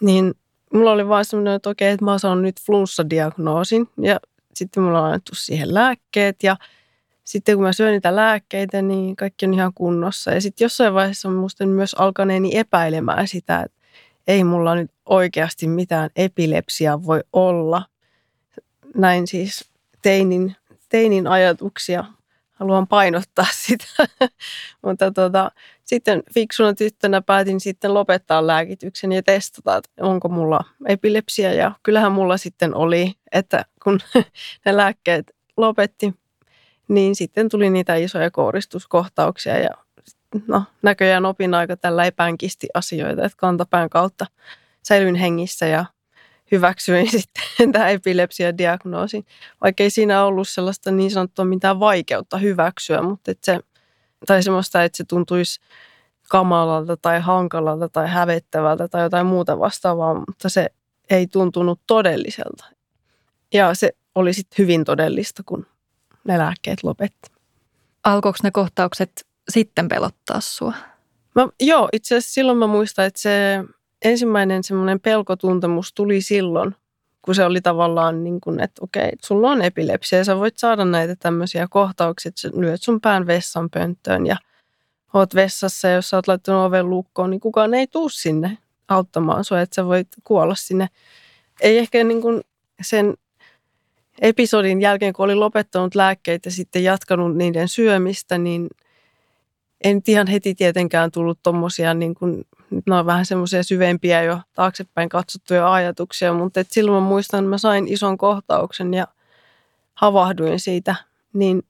Niin 0.00 0.34
mulla 0.74 0.92
oli 0.92 1.08
vaan 1.08 1.24
semmoinen, 1.24 1.54
että 1.54 1.70
okei, 1.70 1.90
että 1.90 2.04
mä 2.04 2.10
oon 2.10 2.20
saanut 2.20 2.42
nyt 2.42 2.60
flunssadiagnoosin 2.60 3.88
ja 4.02 4.20
sitten 4.54 4.82
mulla 4.82 5.00
on 5.00 5.06
annettu 5.06 5.34
siihen 5.34 5.74
lääkkeet 5.74 6.42
ja 6.42 6.56
sitten 7.24 7.56
kun 7.56 7.64
mä 7.64 7.72
syön 7.72 7.92
niitä 7.92 8.16
lääkkeitä, 8.16 8.82
niin 8.82 9.16
kaikki 9.16 9.46
on 9.46 9.54
ihan 9.54 9.72
kunnossa. 9.74 10.30
Ja 10.30 10.40
sitten 10.40 10.64
jossain 10.64 10.94
vaiheessa 10.94 11.30
muistan 11.30 11.68
myös 11.68 11.94
alkaneeni 11.94 12.56
epäilemään 12.56 13.28
sitä, 13.28 13.62
että 13.62 13.78
ei 14.26 14.44
mulla 14.44 14.74
nyt 14.74 14.90
oikeasti 15.06 15.68
mitään 15.68 16.10
epilepsiaa 16.16 17.04
voi 17.04 17.20
olla. 17.32 17.82
Näin 18.94 19.26
siis 19.26 19.69
teinin, 20.02 20.56
teinin 20.88 21.26
ajatuksia. 21.26 22.04
Haluan 22.52 22.86
painottaa 22.86 23.46
sitä. 23.66 23.84
Mutta 24.82 25.10
tota, 25.10 25.50
sitten 25.84 26.22
fiksuna 26.34 26.74
tyttönä 26.74 27.22
päätin 27.22 27.60
sitten 27.60 27.94
lopettaa 27.94 28.46
lääkityksen 28.46 29.12
ja 29.12 29.22
testata, 29.22 29.76
että 29.76 29.90
onko 30.00 30.28
mulla 30.28 30.60
epilepsia. 30.86 31.52
Ja 31.52 31.72
kyllähän 31.82 32.12
mulla 32.12 32.36
sitten 32.36 32.74
oli, 32.74 33.12
että 33.32 33.64
kun 33.82 34.00
ne 34.64 34.76
lääkkeet 34.76 35.36
lopetti, 35.56 36.14
niin 36.88 37.16
sitten 37.16 37.48
tuli 37.48 37.70
niitä 37.70 37.94
isoja 37.94 38.30
kouristuskohtauksia 38.30 39.58
ja 39.58 39.70
no, 40.46 40.62
näköjään 40.82 41.26
opin 41.26 41.54
aika 41.54 41.76
tällä 41.76 42.04
epänkisti 42.04 42.68
asioita, 42.74 43.24
että 43.24 43.38
kantapään 43.38 43.90
kautta 43.90 44.26
säilyin 44.82 45.14
hengissä 45.14 45.66
ja 45.66 45.84
hyväksyin 46.50 47.10
sitten 47.20 47.72
tämä 47.72 47.88
epilepsia-diagnoosin, 47.88 49.26
vaikka 49.60 49.82
ei 49.82 49.90
siinä 49.90 50.24
ollut 50.24 50.48
sellaista 50.48 50.90
niin 50.90 51.10
sanottua 51.10 51.44
mitään 51.44 51.80
vaikeutta 51.80 52.38
hyväksyä, 52.38 53.02
mutta 53.02 53.30
että 53.30 53.44
se, 53.46 53.60
tai 54.26 54.42
semmoista, 54.42 54.84
että 54.84 54.96
se 54.96 55.04
tuntuisi 55.04 55.60
kamalalta 56.28 56.96
tai 56.96 57.20
hankalalta 57.20 57.88
tai 57.88 58.08
hävettävältä 58.08 58.88
tai 58.88 59.02
jotain 59.02 59.26
muuta 59.26 59.58
vastaavaa, 59.58 60.14
mutta 60.14 60.48
se 60.48 60.70
ei 61.10 61.26
tuntunut 61.26 61.80
todelliselta. 61.86 62.64
Ja 63.54 63.74
se 63.74 63.90
oli 64.14 64.32
sitten 64.32 64.58
hyvin 64.58 64.84
todellista, 64.84 65.42
kun 65.46 65.66
ne 66.24 66.38
lääkkeet 66.38 66.82
lopetti. 66.82 67.30
Alkoiko 68.04 68.38
ne 68.42 68.50
kohtaukset 68.50 69.26
sitten 69.48 69.88
pelottaa 69.88 70.40
sua? 70.40 70.74
Mä, 71.34 71.48
joo, 71.60 71.88
itse 71.92 72.16
asiassa 72.16 72.34
silloin 72.34 72.58
mä 72.58 72.66
muistan, 72.66 73.06
että 73.06 73.20
se 73.20 73.64
ensimmäinen 74.04 74.64
semmoinen 74.64 75.00
pelkotuntemus 75.00 75.92
tuli 75.92 76.20
silloin, 76.20 76.74
kun 77.22 77.34
se 77.34 77.44
oli 77.44 77.60
tavallaan 77.60 78.24
niin 78.24 78.40
kuin, 78.40 78.60
että 78.60 78.84
okei, 78.84 79.10
sulla 79.24 79.50
on 79.50 79.62
epilepsia 79.62 80.18
ja 80.18 80.24
sä 80.24 80.36
voit 80.36 80.58
saada 80.58 80.84
näitä 80.84 81.16
tämmöisiä 81.16 81.66
kohtauksia, 81.70 82.28
että 82.28 82.40
sä 82.40 82.50
lyöt 82.56 82.82
sun 82.82 83.00
pään 83.00 83.26
vessan 83.26 83.70
pönttöön 83.70 84.26
ja 84.26 84.36
oot 85.14 85.34
vessassa 85.34 85.88
ja 85.88 85.94
jos 85.94 86.10
sä 86.10 86.16
oot 86.16 86.28
laittanut 86.28 86.66
oven 86.66 86.90
lukkoon, 86.90 87.30
niin 87.30 87.40
kukaan 87.40 87.74
ei 87.74 87.86
tuu 87.86 88.08
sinne 88.08 88.58
auttamaan 88.88 89.44
sua, 89.44 89.60
että 89.60 89.74
sä 89.74 89.86
voit 89.86 90.08
kuolla 90.24 90.54
sinne. 90.54 90.88
Ei 91.60 91.78
ehkä 91.78 92.04
niin 92.04 92.20
kuin 92.22 92.40
sen 92.82 93.14
episodin 94.20 94.80
jälkeen, 94.80 95.12
kun 95.12 95.24
oli 95.24 95.34
lopettanut 95.34 95.94
lääkkeitä 95.94 96.46
ja 96.46 96.52
sitten 96.52 96.84
jatkanut 96.84 97.36
niiden 97.36 97.68
syömistä, 97.68 98.38
niin 98.38 98.68
en 99.84 100.02
ihan 100.06 100.26
heti 100.26 100.54
tietenkään 100.54 101.10
tullut 101.10 101.38
tuommoisia, 101.42 101.94
niin 101.94 102.14
kuin, 102.14 102.44
ne 102.86 102.94
on 102.94 103.06
vähän 103.06 103.26
semmoisia 103.26 103.62
syvempiä 103.62 104.22
jo 104.22 104.40
taaksepäin 104.52 105.08
katsottuja 105.08 105.72
ajatuksia, 105.72 106.32
mutta 106.32 106.60
et 106.60 106.70
silloin 106.70 107.02
mä 107.02 107.08
muistan, 107.08 107.40
että 107.40 107.50
mä 107.50 107.58
sain 107.58 107.88
ison 107.88 108.18
kohtauksen 108.18 108.94
ja 108.94 109.06
havahduin 109.94 110.60
siitä, 110.60 110.94
niin 111.32 111.62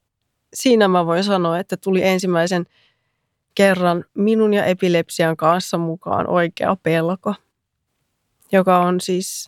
siinä 0.54 0.88
mä 0.88 1.07
voin 1.07 1.25
sanoa, 1.25 1.59
että 1.59 1.76
tuli 1.76 2.02
ensimmäisen 2.02 2.66
kerran 3.54 4.04
minun 4.14 4.54
ja 4.54 4.64
epilepsian 4.64 5.37
kanssa 5.37 5.78
mukaan 5.78 6.30
oikea 6.30 6.76
pelko, 6.83 7.35
joka 8.52 8.78
on 8.78 9.00
siis, 9.00 9.47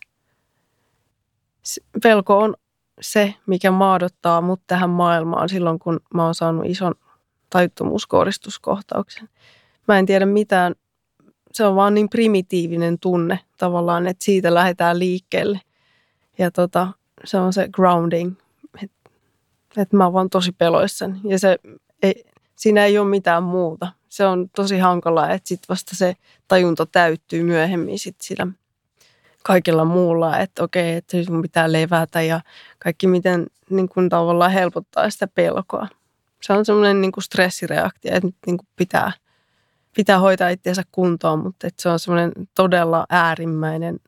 pelko 2.03 2.39
on 2.39 2.55
se, 3.01 3.33
mikä 3.45 3.71
maadottaa 3.71 4.41
mut 4.41 4.61
tähän 4.67 4.89
maailmaan 4.89 5.49
silloin, 5.49 5.79
kun 5.79 5.99
mä 6.13 6.25
oon 6.25 6.35
saanut 6.35 6.65
ison 6.65 6.95
tajuttomuuskoristuskohtauksen. 7.49 9.29
Mä 9.87 9.99
en 9.99 10.05
tiedä 10.05 10.25
mitään, 10.25 10.75
se 11.53 11.65
on 11.65 11.75
vaan 11.75 11.93
niin 11.93 12.09
primitiivinen 12.09 12.99
tunne 12.99 13.39
tavallaan, 13.57 14.07
että 14.07 14.25
siitä 14.25 14.53
lähdetään 14.53 14.99
liikkeelle. 14.99 15.61
Ja 16.37 16.51
tota, 16.51 16.87
se 17.23 17.37
on 17.37 17.53
se 17.53 17.69
grounding, 17.71 18.35
että 18.81 19.11
et 19.77 19.93
mä 19.93 20.03
oon 20.03 20.13
vaan 20.13 20.29
tosi 20.29 20.51
peloissani. 20.51 21.19
Ja 21.23 21.39
se 21.39 21.57
ei, 22.03 22.25
siinä 22.55 22.85
ei 22.85 22.97
ole 22.97 23.09
mitään 23.09 23.43
muuta. 23.43 23.87
Se 24.09 24.25
on 24.25 24.49
tosi 24.55 24.79
hankalaa, 24.79 25.31
että 25.31 25.47
sitten 25.47 25.69
vasta 25.69 25.95
se 25.95 26.15
tajunta 26.47 26.85
täyttyy 26.85 27.43
myöhemmin 27.43 27.99
sit 27.99 28.21
sillä 28.21 28.47
kaikilla 29.43 29.85
muulla, 29.85 30.39
että 30.39 30.63
okei, 30.63 30.95
että 30.95 31.17
nyt 31.17 31.29
mun 31.29 31.41
pitää 31.41 31.71
levätä 31.71 32.21
ja 32.21 32.41
kaikki 32.79 33.07
miten 33.07 33.47
niin 33.69 33.89
kuin 33.89 34.09
tavallaan 34.09 34.51
helpottaa 34.51 35.09
sitä 35.09 35.27
pelkoa. 35.27 35.87
Se 36.41 36.53
on 36.53 36.65
semmoinen 36.65 37.01
niin 37.01 37.11
kuin 37.11 37.23
stressireaktio, 37.23 38.15
että 38.15 38.27
nyt 38.27 38.35
niin 38.45 38.57
kuin 38.57 38.67
pitää, 38.75 39.11
pitää 39.95 40.19
hoitaa 40.19 40.49
itseensä 40.49 40.83
kuntoon, 40.91 41.39
mutta 41.39 41.67
se 41.79 41.89
on 41.89 41.99
semmoinen 41.99 42.31
todella 42.55 43.05
äärimmäinen, 43.09 43.99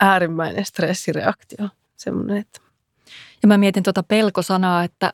äärimmäinen 0.00 0.64
stressireaktio. 0.64 1.68
Semmoinen, 1.96 2.36
että 2.36 2.60
ja 3.42 3.48
mä 3.48 3.58
mietin 3.58 3.82
tuota 3.82 4.02
pelkosanaa, 4.02 4.84
että, 4.84 5.12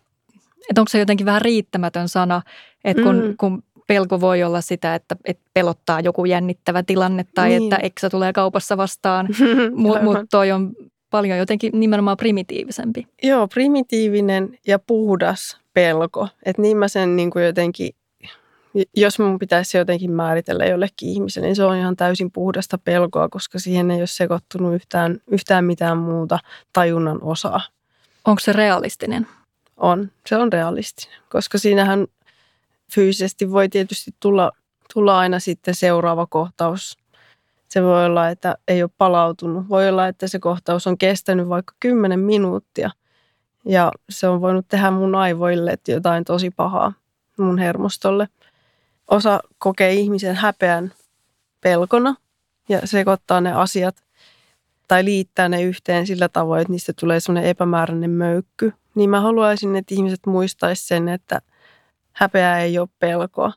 että 0.70 0.80
onko 0.80 0.88
se 0.88 0.99
jotenkin 0.99 1.26
vähän 1.26 1.42
riittämätön 1.42 2.08
sana, 2.08 2.42
että 2.85 3.02
kun, 3.02 3.25
mm. 3.25 3.37
kun 3.37 3.62
pelko 3.87 4.20
voi 4.20 4.42
olla 4.42 4.61
sitä, 4.61 4.94
että, 4.94 5.16
että 5.25 5.50
pelottaa 5.54 6.00
joku 6.00 6.25
jännittävä 6.25 6.82
tilanne 6.82 7.26
tai 7.35 7.49
niin. 7.49 7.62
että 7.62 7.76
eksä 7.76 8.11
tulee 8.11 8.32
kaupassa 8.32 8.76
vastaan, 8.76 9.28
mutta 9.75 10.02
mut 10.02 10.18
toi 10.30 10.52
on 10.52 10.73
paljon 11.11 11.38
jotenkin 11.38 11.80
nimenomaan 11.80 12.16
primitiivisempi. 12.16 13.06
Joo, 13.23 13.49
primitiivinen 13.49 14.58
ja 14.66 14.78
puhdas 14.78 15.61
pelko. 15.75 16.28
Että 16.44 16.62
niin 16.62 16.76
mä 16.76 16.88
sen 16.88 17.16
niin 17.16 17.30
kuin 17.30 17.44
jotenkin, 17.44 17.90
jos 18.97 19.18
mun 19.18 19.38
pitäisi 19.38 19.78
jotenkin 19.78 20.11
määritellä 20.11 20.64
jollekin 20.64 21.09
ihmiselle, 21.09 21.47
niin 21.47 21.56
se 21.56 21.64
on 21.64 21.76
ihan 21.76 21.97
täysin 21.97 22.33
puhdasta 22.33 22.78
pelkoa, 22.78 23.28
koska 23.28 23.59
siihen 23.59 23.90
ei 23.90 23.99
ole 23.99 24.06
sekoittunut 24.06 24.75
yhtään, 24.75 25.18
yhtään 25.30 25.64
mitään 25.64 25.99
muuta 25.99 26.38
tajunnan 26.73 27.18
osaa. 27.23 27.61
Onko 28.25 28.40
se 28.40 28.52
realistinen? 28.52 29.26
On, 29.76 30.11
se 30.26 30.37
on 30.37 30.52
realistinen, 30.52 31.21
koska 31.28 31.59
siinähän 31.59 32.06
fyysisesti 32.95 33.50
voi 33.50 33.68
tietysti 33.68 34.14
tulla, 34.21 34.52
tulla 34.95 35.18
aina 35.18 35.38
sitten 35.38 35.75
seuraava 35.75 36.26
kohtaus. 36.26 36.99
Se 37.68 37.83
voi 37.83 38.06
olla, 38.06 38.28
että 38.28 38.56
ei 38.68 38.83
ole 38.83 38.90
palautunut. 38.99 39.68
Voi 39.68 39.88
olla, 39.88 40.09
että 40.09 40.28
se 40.28 40.38
kohtaus 40.38 40.87
on 40.87 40.99
kestänyt 40.99 41.49
vaikka 41.49 41.75
10 41.80 42.21
minuuttia 42.21 42.90
ja 43.64 43.92
se 44.11 44.28
on 44.28 44.40
voinut 44.40 44.68
tehdä 44.68 44.90
mun 44.90 45.14
aivoille 45.14 45.78
jotain 45.88 46.25
tosi 46.25 46.50
pahaa 46.50 46.92
mun 47.38 47.59
hermostolle. 47.59 48.28
Osa 49.10 49.40
kokee 49.58 49.92
ihmisen 49.92 50.36
häpeän 50.36 50.92
pelkona 51.60 52.14
ja 52.68 52.86
sekoittaa 52.86 53.40
ne 53.40 53.52
asiat 53.52 53.96
tai 54.88 55.04
liittää 55.04 55.48
ne 55.48 55.62
yhteen 55.62 56.06
sillä 56.06 56.28
tavoin, 56.28 56.60
että 56.60 56.72
niistä 56.72 56.92
tulee 57.00 57.20
semmoinen 57.20 57.50
epämääräinen 57.50 58.10
möykky. 58.10 58.72
Niin 58.94 59.10
mä 59.10 59.20
haluaisin, 59.20 59.76
että 59.76 59.94
ihmiset 59.94 60.20
muistaisi 60.26 60.86
sen, 60.86 61.08
että– 61.08 61.40
häpeä 62.16 62.58
ei 62.58 62.78
ole 62.78 62.88
pelkoa. 62.98 63.52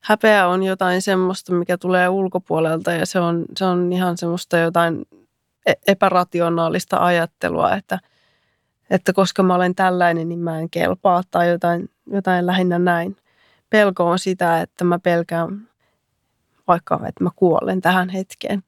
Häpeä 0.00 0.48
on 0.48 0.62
jotain 0.62 1.02
semmoista, 1.02 1.52
mikä 1.52 1.78
tulee 1.78 2.08
ulkopuolelta 2.08 2.92
ja 2.92 3.06
se 3.06 3.20
on, 3.20 3.44
se 3.56 3.64
on 3.64 3.92
ihan 3.92 4.18
semmoista 4.18 4.58
jotain 4.58 5.06
e-, 5.66 5.72
epärationaalista 5.86 7.04
ajattelua, 7.04 7.74
että, 7.74 7.98
että 8.90 9.12
koska 9.12 9.42
mä 9.42 9.54
olen 9.54 9.74
tällainen, 9.74 10.28
niin 10.28 10.38
mä 10.38 10.58
en 10.60 10.70
kelpaa 10.70 11.22
tai 11.30 11.50
jotain, 11.50 11.90
jotain 12.12 12.46
lähinnä 12.46 12.78
näin. 12.78 13.16
Pelko 13.70 14.10
on 14.10 14.18
sitä, 14.18 14.60
että 14.60 14.84
mä 14.84 14.98
pelkään 14.98 15.68
vaikka, 16.68 17.00
että 17.08 17.24
mä 17.24 17.30
kuolen 17.36 17.80
tähän 17.80 18.08
hetkeen. 18.08 18.62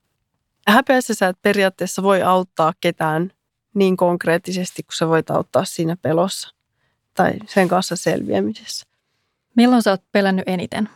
Häpeässä 0.68 1.14
sä 1.14 1.28
et 1.28 1.42
periaatteessa 1.42 2.02
voi 2.02 2.22
auttaa 2.22 2.72
ketään 2.80 3.32
niin 3.74 3.96
konkreettisesti, 3.96 4.82
kuin 4.82 4.96
sä 4.96 5.08
voit 5.08 5.30
auttaa 5.30 5.64
siinä 5.64 5.96
pelossa 6.02 6.54
tai 7.14 7.32
sen 7.46 7.68
kanssa 7.68 7.96
selviämisessä. 7.96 8.86
Milloin 9.56 9.82
sä 9.82 9.90
oot 9.90 10.02
pelännyt 10.12 10.48
eniten? 10.48 10.88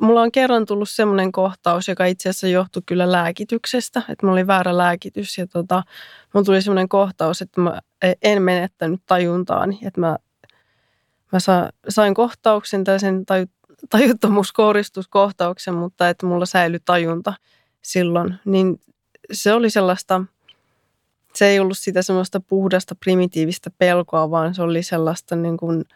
Mulla 0.00 0.22
on 0.22 0.32
kerran 0.32 0.66
tullut 0.66 0.88
semmoinen 0.88 1.32
kohtaus, 1.32 1.88
joka 1.88 2.04
itse 2.04 2.28
asiassa 2.28 2.48
johtui 2.48 2.82
kyllä 2.86 3.12
lääkityksestä, 3.12 4.02
että 4.08 4.26
mulla 4.26 4.32
oli 4.32 4.46
väärä 4.46 4.76
lääkitys 4.76 5.38
ja 5.38 5.46
tota, 5.46 5.82
mulla 6.34 6.44
tuli 6.44 6.62
semmoinen 6.62 6.88
kohtaus, 6.88 7.42
että 7.42 7.60
mä 7.60 7.80
en 8.22 8.42
menettänyt 8.42 9.02
tajuntaani, 9.06 9.78
että 9.82 10.00
mä, 10.00 10.16
mä 11.32 11.38
sain 11.88 12.14
kohtauksen 12.14 12.84
tai 12.84 13.00
sen 13.00 13.26
taju, 13.26 13.46
tajuttomuuskoristuskohtauksen, 13.90 15.74
mutta 15.74 16.08
että 16.08 16.26
mulla 16.26 16.46
säilyi 16.46 16.80
tajunta 16.84 17.34
silloin, 17.82 18.34
niin 18.44 18.80
se 19.32 19.52
oli 19.52 19.70
sellaista, 19.70 20.24
se 21.34 21.46
ei 21.46 21.60
ollut 21.60 21.78
sitä 21.78 22.02
semmoista 22.02 22.40
puhdasta 22.40 22.94
primitiivistä 22.94 23.70
pelkoa, 23.78 24.30
vaan 24.30 24.54
se 24.54 24.62
oli 24.62 24.82
sellaista 24.82 25.36
niin 25.36 25.56
kuin– 25.56 25.84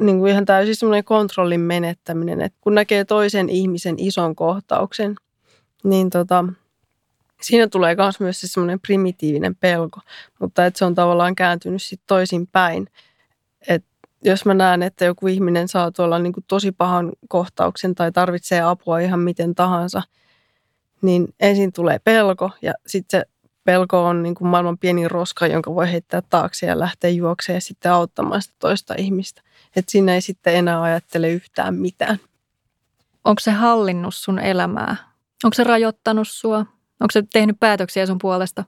niin 0.00 0.18
kuin 0.18 0.32
ihan 0.32 0.44
täysin 0.44 0.76
semmoinen 0.76 1.04
kontrollin 1.04 1.60
menettäminen, 1.60 2.40
että 2.40 2.58
kun 2.60 2.74
näkee 2.74 3.04
toisen 3.04 3.48
ihmisen 3.48 3.94
ison 3.98 4.36
kohtauksen, 4.36 5.16
niin 5.84 6.10
tota, 6.10 6.44
siinä 7.42 7.68
tulee 7.68 7.96
myös 8.20 8.40
se 8.40 8.48
semmoinen 8.48 8.80
primitiivinen 8.80 9.56
pelko, 9.56 10.00
mutta 10.38 10.66
että 10.66 10.78
se 10.78 10.84
on 10.84 10.94
tavallaan 10.94 11.34
kääntynyt 11.34 11.82
sitten 11.82 12.06
toisin 12.06 12.46
päin. 12.46 12.88
Että 13.68 13.88
jos 14.24 14.44
mä 14.44 14.54
näen, 14.54 14.82
että 14.82 15.04
joku 15.04 15.26
ihminen 15.26 15.68
saa 15.68 15.92
tuolla 15.92 16.18
niin 16.18 16.32
kuin 16.32 16.44
tosi 16.48 16.72
pahan 16.72 17.12
kohtauksen 17.28 17.94
tai 17.94 18.12
tarvitsee 18.12 18.60
apua 18.60 18.98
ihan 18.98 19.20
miten 19.20 19.54
tahansa, 19.54 20.02
niin 21.02 21.28
ensin 21.40 21.72
tulee 21.72 21.98
pelko 21.98 22.50
ja 22.62 22.74
sitten 22.86 23.20
se 23.20 23.26
pelko 23.64 24.04
on 24.04 24.22
niin 24.22 24.34
kuin 24.34 24.48
maailman 24.48 24.78
pieni 24.78 25.08
roska, 25.08 25.46
jonka 25.46 25.74
voi 25.74 25.92
heittää 25.92 26.22
taakse 26.30 26.66
ja 26.66 26.78
lähteä 26.78 27.10
juokseen 27.10 27.54
ja 27.56 27.60
sitten 27.60 27.92
auttamaan 27.92 28.42
sitä 28.42 28.54
toista 28.58 28.94
ihmistä. 28.98 29.42
Että 29.76 29.92
siinä 29.92 30.14
ei 30.14 30.20
sitten 30.20 30.54
enää 30.54 30.82
ajattele 30.82 31.30
yhtään 31.30 31.74
mitään. 31.74 32.18
Onko 33.24 33.40
se 33.40 33.50
hallinnut 33.50 34.14
sun 34.14 34.38
elämää? 34.38 34.96
Onko 35.44 35.54
se 35.54 35.64
rajoittanut 35.64 36.28
sua? 36.28 36.58
Onko 37.00 37.10
se 37.12 37.22
tehnyt 37.32 37.56
päätöksiä 37.60 38.06
sun 38.06 38.18
puolesta? 38.18 38.64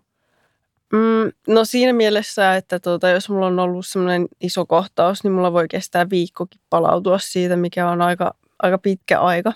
Mm, 0.95 1.33
no 1.55 1.65
siinä 1.65 1.93
mielessä, 1.93 2.57
että 2.57 2.81
tuota, 2.81 3.09
jos 3.09 3.29
mulla 3.29 3.47
on 3.47 3.59
ollut 3.59 3.87
semmoinen 3.87 4.29
iso 4.41 4.67
kohtaus, 4.67 5.25
niin 5.25 5.33
mulla 5.33 5.53
voi 5.53 5.69
kestää 5.69 6.11
viikkokin 6.11 6.61
palautua 6.71 7.19
siitä, 7.19 7.57
mikä 7.57 7.91
on 7.91 8.03
aika, 8.03 8.35
aika 8.63 8.79
pitkä 8.79 9.21
aika. 9.21 9.53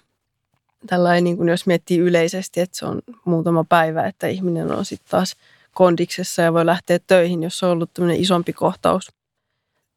Tällainen, 0.87 1.25
niin 1.25 1.37
kuin 1.37 1.49
jos 1.49 1.67
miettii 1.67 1.99
yleisesti, 1.99 2.61
että 2.61 2.79
se 2.79 2.87
on 2.87 3.01
muutama 3.25 3.65
päivä, 3.69 4.07
että 4.07 4.27
ihminen 4.27 4.73
on 4.73 4.85
sitten 4.85 5.11
taas 5.11 5.37
kondiksessa 5.75 6.43
ja 6.43 6.53
voi 6.53 6.67
lähteä 6.67 6.99
töihin, 7.07 7.43
jos 7.43 7.63
on 7.63 7.71
ollut 7.71 7.95
tämmöinen 7.95 8.21
isompi 8.21 8.53
kohtaus 8.53 9.09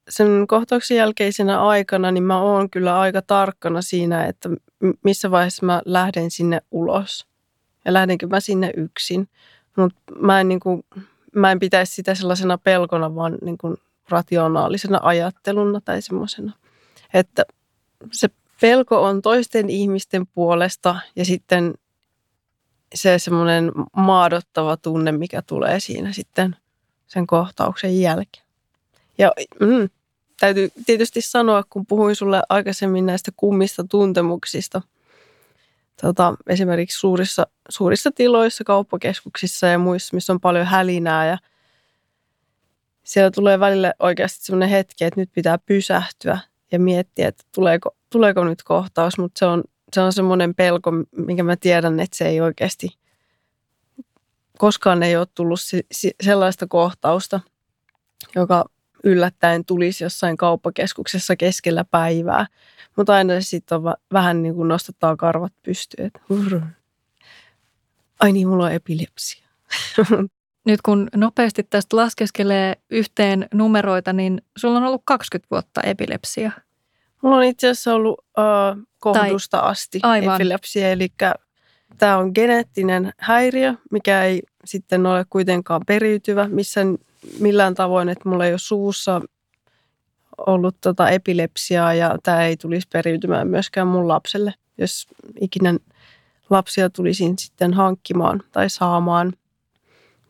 sen 0.09 0.45
kohtauksen 0.47 0.97
jälkeisenä 0.97 1.61
aikana, 1.61 2.11
niin 2.11 2.23
mä 2.23 2.41
oon 2.41 2.69
kyllä 2.69 2.99
aika 2.99 3.21
tarkkana 3.21 3.81
siinä, 3.81 4.25
että 4.25 4.49
missä 5.03 5.31
vaiheessa 5.31 5.65
mä 5.65 5.81
lähden 5.85 6.31
sinne 6.31 6.61
ulos. 6.71 7.27
Ja 7.85 7.93
lähdenkö 7.93 8.27
mä 8.27 8.39
sinne 8.39 8.71
yksin. 8.77 9.29
Mutta 9.75 10.01
mä 10.19 10.41
en 10.41 10.47
niin 10.47 10.59
kuin 10.59 10.83
mä 11.35 11.51
en 11.51 11.59
pitäisi 11.59 11.93
sitä 11.93 12.15
sellaisena 12.15 12.57
pelkona, 12.57 13.15
vaan 13.15 13.37
niin 13.41 13.57
kuin 13.57 13.77
rationaalisena 14.09 14.99
ajatteluna 15.01 15.81
tai 15.81 16.01
semmoisena, 16.01 16.53
että 17.13 17.45
se 18.11 18.29
pelko 18.61 19.03
on 19.03 19.21
toisten 19.21 19.69
ihmisten 19.69 20.27
puolesta 20.27 20.95
ja 21.15 21.25
sitten 21.25 21.73
se 22.95 23.19
semmoinen 23.19 23.71
maadottava 23.95 24.77
tunne, 24.77 25.11
mikä 25.11 25.41
tulee 25.41 25.79
siinä 25.79 26.13
sitten 26.13 26.55
sen 27.07 27.27
kohtauksen 27.27 28.01
jälkeen. 28.01 28.45
Ja 29.17 29.31
mm, 29.59 29.89
täytyy 30.39 30.71
tietysti 30.85 31.21
sanoa, 31.21 31.63
kun 31.69 31.85
puhuin 31.85 32.15
sulle 32.15 32.41
aikaisemmin 32.49 33.05
näistä 33.05 33.31
kummista 33.35 33.83
tuntemuksista, 33.83 34.81
tota, 36.01 36.35
esimerkiksi 36.47 36.99
suurissa, 36.99 37.47
suurissa 37.69 38.11
tiloissa, 38.11 38.63
kauppakeskuksissa 38.63 39.67
ja 39.67 39.79
muissa, 39.79 40.15
missä 40.15 40.33
on 40.33 40.39
paljon 40.39 40.65
hälinää 40.65 41.27
ja 41.27 41.37
siellä 43.03 43.31
tulee 43.31 43.59
välillä 43.59 43.93
oikeasti 43.99 44.45
sellainen 44.45 44.69
hetki, 44.69 45.03
että 45.03 45.19
nyt 45.19 45.29
pitää 45.33 45.57
pysähtyä 45.57 46.39
ja 46.71 46.79
miettiä, 46.79 47.27
että 47.27 47.43
tuleeko, 47.55 47.95
tuleeko 48.09 48.43
nyt 48.43 48.63
kohtaus, 48.63 49.17
mutta 49.17 49.39
se 49.39 49.45
on, 49.45 49.63
se 49.93 50.01
on 50.01 50.13
semmoinen 50.13 50.55
pelko, 50.55 50.91
minkä 51.17 51.43
mä 51.43 51.55
tiedän, 51.55 51.99
että 51.99 52.17
se 52.17 52.27
ei 52.27 52.41
oikeasti, 52.41 52.87
koskaan 54.57 55.03
ei 55.03 55.17
ole 55.17 55.27
tullut 55.35 55.59
sellaista 56.23 56.67
kohtausta, 56.67 57.39
joka 58.35 58.65
yllättäen 59.03 59.65
tulisi 59.65 60.03
jossain 60.03 60.37
kauppakeskuksessa 60.37 61.35
keskellä 61.35 61.85
päivää. 61.85 62.45
Mutta 62.95 63.13
aina 63.13 63.41
sitten 63.41 63.77
on 63.77 63.93
vähän 64.13 64.43
niin 64.43 64.55
kuin 64.55 64.67
nostattaa 64.67 65.15
karvat 65.15 65.53
pystyyn. 65.63 66.11
Ai 68.19 68.31
niin, 68.31 68.47
mulla 68.47 68.65
on 68.65 68.71
epilepsia. 68.71 69.47
Nyt 70.65 70.81
kun 70.81 71.07
nopeasti 71.15 71.63
tästä 71.63 71.97
laskeskelee 71.97 72.75
yhteen 72.89 73.47
numeroita, 73.53 74.13
niin 74.13 74.41
sulla 74.57 74.77
on 74.77 74.83
ollut 74.83 75.01
20 75.05 75.47
vuotta 75.51 75.81
epilepsia. 75.81 76.51
Mulla 77.21 77.37
on 77.37 77.43
itse 77.43 77.69
asiassa 77.69 77.93
ollut 77.93 78.19
uh, 78.19 78.87
kohdusta 78.99 79.57
tai, 79.57 79.69
asti 79.69 79.99
aivan. 80.03 80.35
epilepsia, 80.35 80.91
eli 80.91 81.07
tämä 81.97 82.17
on 82.17 82.31
geneettinen 82.35 83.13
häiriö, 83.17 83.73
mikä 83.91 84.23
ei 84.23 84.41
sitten 84.65 85.05
ole 85.05 85.25
kuitenkaan 85.29 85.81
periytyvä 85.87 86.47
missään 86.47 86.97
millään 87.39 87.75
tavoin, 87.75 88.09
että 88.09 88.29
mulla 88.29 88.45
ei 88.45 88.53
ole 88.53 88.59
suussa 88.59 89.21
ollut 90.47 90.75
tota 90.81 91.09
epilepsiaa 91.09 91.93
ja 91.93 92.17
tämä 92.23 92.45
ei 92.45 92.57
tulisi 92.57 92.87
periytymään 92.93 93.47
myöskään 93.47 93.87
mun 93.87 94.07
lapselle, 94.07 94.53
jos 94.77 95.07
ikinä 95.41 95.75
lapsia 96.49 96.89
tulisin 96.89 97.39
sitten 97.39 97.73
hankkimaan 97.73 98.43
tai 98.51 98.69
saamaan. 98.69 99.33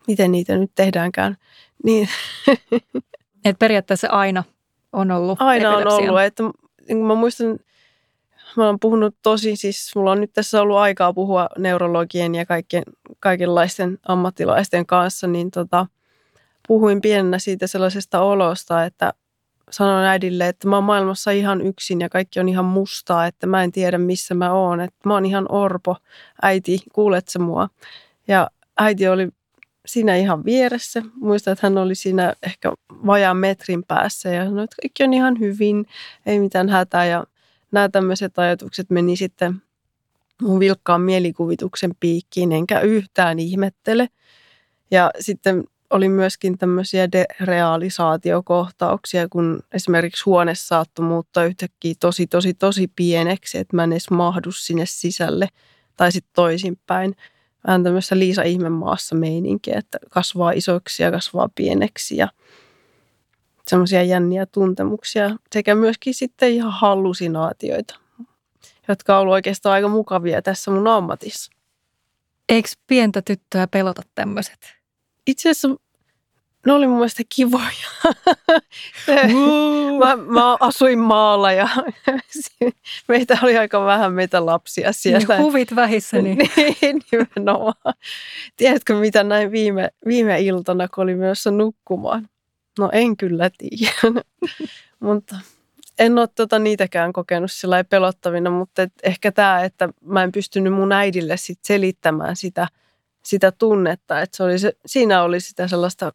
Miten 0.07 0.31
niitä 0.31 0.57
nyt 0.57 0.71
tehdäänkään. 0.75 1.37
Niin. 1.83 2.09
Et 3.45 3.59
periaatteessa 3.59 4.07
aina 4.07 4.43
on 4.93 5.11
ollut 5.11 5.41
Aina 5.41 5.73
epilepsia. 5.73 5.97
on 5.97 6.09
ollut. 6.09 6.21
Että, 6.21 6.43
niin 6.87 6.97
mä 6.97 7.15
muistan, 7.15 7.59
mä 8.57 8.65
oon 8.65 8.79
puhunut 8.79 9.15
tosi, 9.21 9.55
siis 9.55 9.91
mulla 9.95 10.11
on 10.11 10.21
nyt 10.21 10.33
tässä 10.33 10.61
ollut 10.61 10.77
aikaa 10.77 11.13
puhua 11.13 11.49
neurologien 11.57 12.35
ja 12.35 12.45
kaikkien, 12.45 12.83
kaikenlaisten 13.19 13.97
ammattilaisten 14.07 14.85
kanssa, 14.85 15.27
niin 15.27 15.51
tota, 15.51 15.87
puhuin 16.67 17.01
pienenä 17.01 17.39
siitä 17.39 17.67
sellaisesta 17.67 18.21
olosta, 18.21 18.85
että 18.85 19.13
sanoin 19.69 20.05
äidille, 20.05 20.47
että 20.47 20.67
mä 20.67 20.75
oon 20.75 20.83
maailmassa 20.83 21.31
ihan 21.31 21.61
yksin 21.61 22.01
ja 22.01 22.09
kaikki 22.09 22.39
on 22.39 22.49
ihan 22.49 22.65
mustaa, 22.65 23.27
että 23.27 23.47
mä 23.47 23.63
en 23.63 23.71
tiedä 23.71 23.97
missä 23.97 24.33
mä 24.33 24.53
oon, 24.53 24.81
että 24.81 24.99
mä 25.05 25.13
oon 25.13 25.25
ihan 25.25 25.45
orpo. 25.49 25.97
Äiti, 26.41 26.79
kuulet 26.93 27.27
sä 27.27 27.39
mua? 27.39 27.69
Ja 28.27 28.49
äiti 28.77 29.07
oli 29.07 29.29
siinä 29.85 30.15
ihan 30.15 30.45
vieressä. 30.45 31.01
Muistan, 31.15 31.51
että 31.51 31.67
hän 31.67 31.77
oli 31.77 31.95
siinä 31.95 32.33
ehkä 32.43 32.73
vajaan 33.05 33.37
metrin 33.37 33.83
päässä 33.87 34.29
ja 34.29 34.45
sanoi, 34.45 34.63
että 34.63 34.75
kaikki 34.81 35.03
on 35.03 35.13
ihan 35.13 35.39
hyvin, 35.39 35.85
ei 36.25 36.39
mitään 36.39 36.69
hätää. 36.69 37.05
Ja 37.05 37.23
nämä 37.71 37.89
tämmöiset 37.89 38.39
ajatukset 38.39 38.89
meni 38.89 39.15
sitten 39.15 39.61
mun 40.41 40.59
vilkkaan 40.59 41.01
mielikuvituksen 41.01 41.91
piikkiin, 41.99 42.51
enkä 42.51 42.79
yhtään 42.79 43.39
ihmettele. 43.39 44.07
Ja 44.91 45.11
sitten 45.19 45.63
oli 45.91 46.09
myöskin 46.09 46.57
tämmöisiä 46.57 47.09
derealisaatiokohtauksia, 47.11 49.29
kun 49.29 49.63
esimerkiksi 49.73 50.23
huone 50.25 50.55
saattoi 50.55 51.05
muuttaa 51.05 51.45
yhtäkkiä 51.45 51.93
tosi, 51.99 52.27
tosi, 52.27 52.53
tosi 52.53 52.91
pieneksi, 52.95 53.57
että 53.57 53.75
mä 53.75 53.83
en 53.83 53.91
edes 53.91 54.09
mahdu 54.09 54.51
sinne 54.51 54.85
sisälle. 54.85 55.47
Tai 55.97 56.11
sitten 56.11 56.31
toisinpäin. 56.35 57.15
Vähän 57.67 57.83
tämmöisessä 57.83 58.19
Liisa 58.19 58.43
Ihmemaassa 58.43 59.15
meininkiä, 59.15 59.75
että 59.77 59.97
kasvaa 60.09 60.51
isoksi 60.51 61.03
ja 61.03 61.11
kasvaa 61.11 61.49
pieneksi 61.55 62.17
ja 62.17 62.27
semmoisia 63.67 64.03
jänniä 64.03 64.45
tuntemuksia. 64.45 65.35
Sekä 65.53 65.75
myöskin 65.75 66.13
sitten 66.13 66.51
ihan 66.51 66.71
hallusinaatioita, 66.71 67.99
jotka 68.87 69.15
on 69.15 69.21
ollut 69.21 69.33
oikeastaan 69.33 69.73
aika 69.73 69.87
mukavia 69.87 70.41
tässä 70.41 70.71
mun 70.71 70.87
ammatissa. 70.87 71.51
Eikö 72.49 72.69
pientä 72.87 73.21
tyttöä 73.21 73.67
pelota 73.67 74.01
tämmöiset? 74.15 74.80
Itse 75.27 75.49
asiassa 75.49 75.69
ne 76.65 76.73
oli 76.73 76.87
mun 76.87 76.97
mielestä 76.97 77.23
kivoja. 77.35 77.87
mä, 79.99 80.15
mä 80.15 80.57
asuin 80.59 80.99
maalla 80.99 81.51
ja 81.51 81.69
meitä 83.07 83.37
oli 83.43 83.57
aika 83.57 83.85
vähän 83.85 84.13
meitä 84.13 84.45
lapsia 84.45 84.93
siellä. 84.93 85.35
Niin 85.35 85.43
huvit 85.43 85.75
vähissä. 85.75 86.21
Niin. 86.21 86.37
niin, 86.81 87.01
nimenomaan. 87.11 87.93
Tiedätkö 88.57 88.95
mitä 88.95 89.23
näin 89.23 89.51
viime, 89.51 89.89
viime 90.07 90.41
iltana, 90.41 90.87
kun 90.87 91.03
oli 91.03 91.15
myös 91.15 91.45
nukkumaan? 91.45 92.29
No 92.79 92.89
en 92.93 93.17
kyllä 93.17 93.49
tiedä, 93.57 94.23
mutta 94.99 95.35
en 95.99 96.19
ole 96.19 96.27
tota 96.35 96.59
niitäkään 96.59 97.13
kokenut 97.13 97.51
sillä 97.51 97.83
pelottavina, 97.83 98.49
mutta 98.49 98.81
et 98.81 98.93
ehkä 99.03 99.31
tämä, 99.31 99.63
että 99.63 99.89
mä 100.01 100.23
en 100.23 100.31
pystynyt 100.31 100.73
mun 100.73 100.91
äidille 100.91 101.37
sit 101.37 101.59
selittämään 101.63 102.35
sitä– 102.35 102.67
sitä 103.23 103.51
tunnetta, 103.51 104.21
että 104.21 104.37
se 104.37 104.43
oli 104.43 104.59
se, 104.59 104.73
siinä 104.85 105.23
oli 105.23 105.39
sitä 105.39 105.67
sellaista 105.67 106.13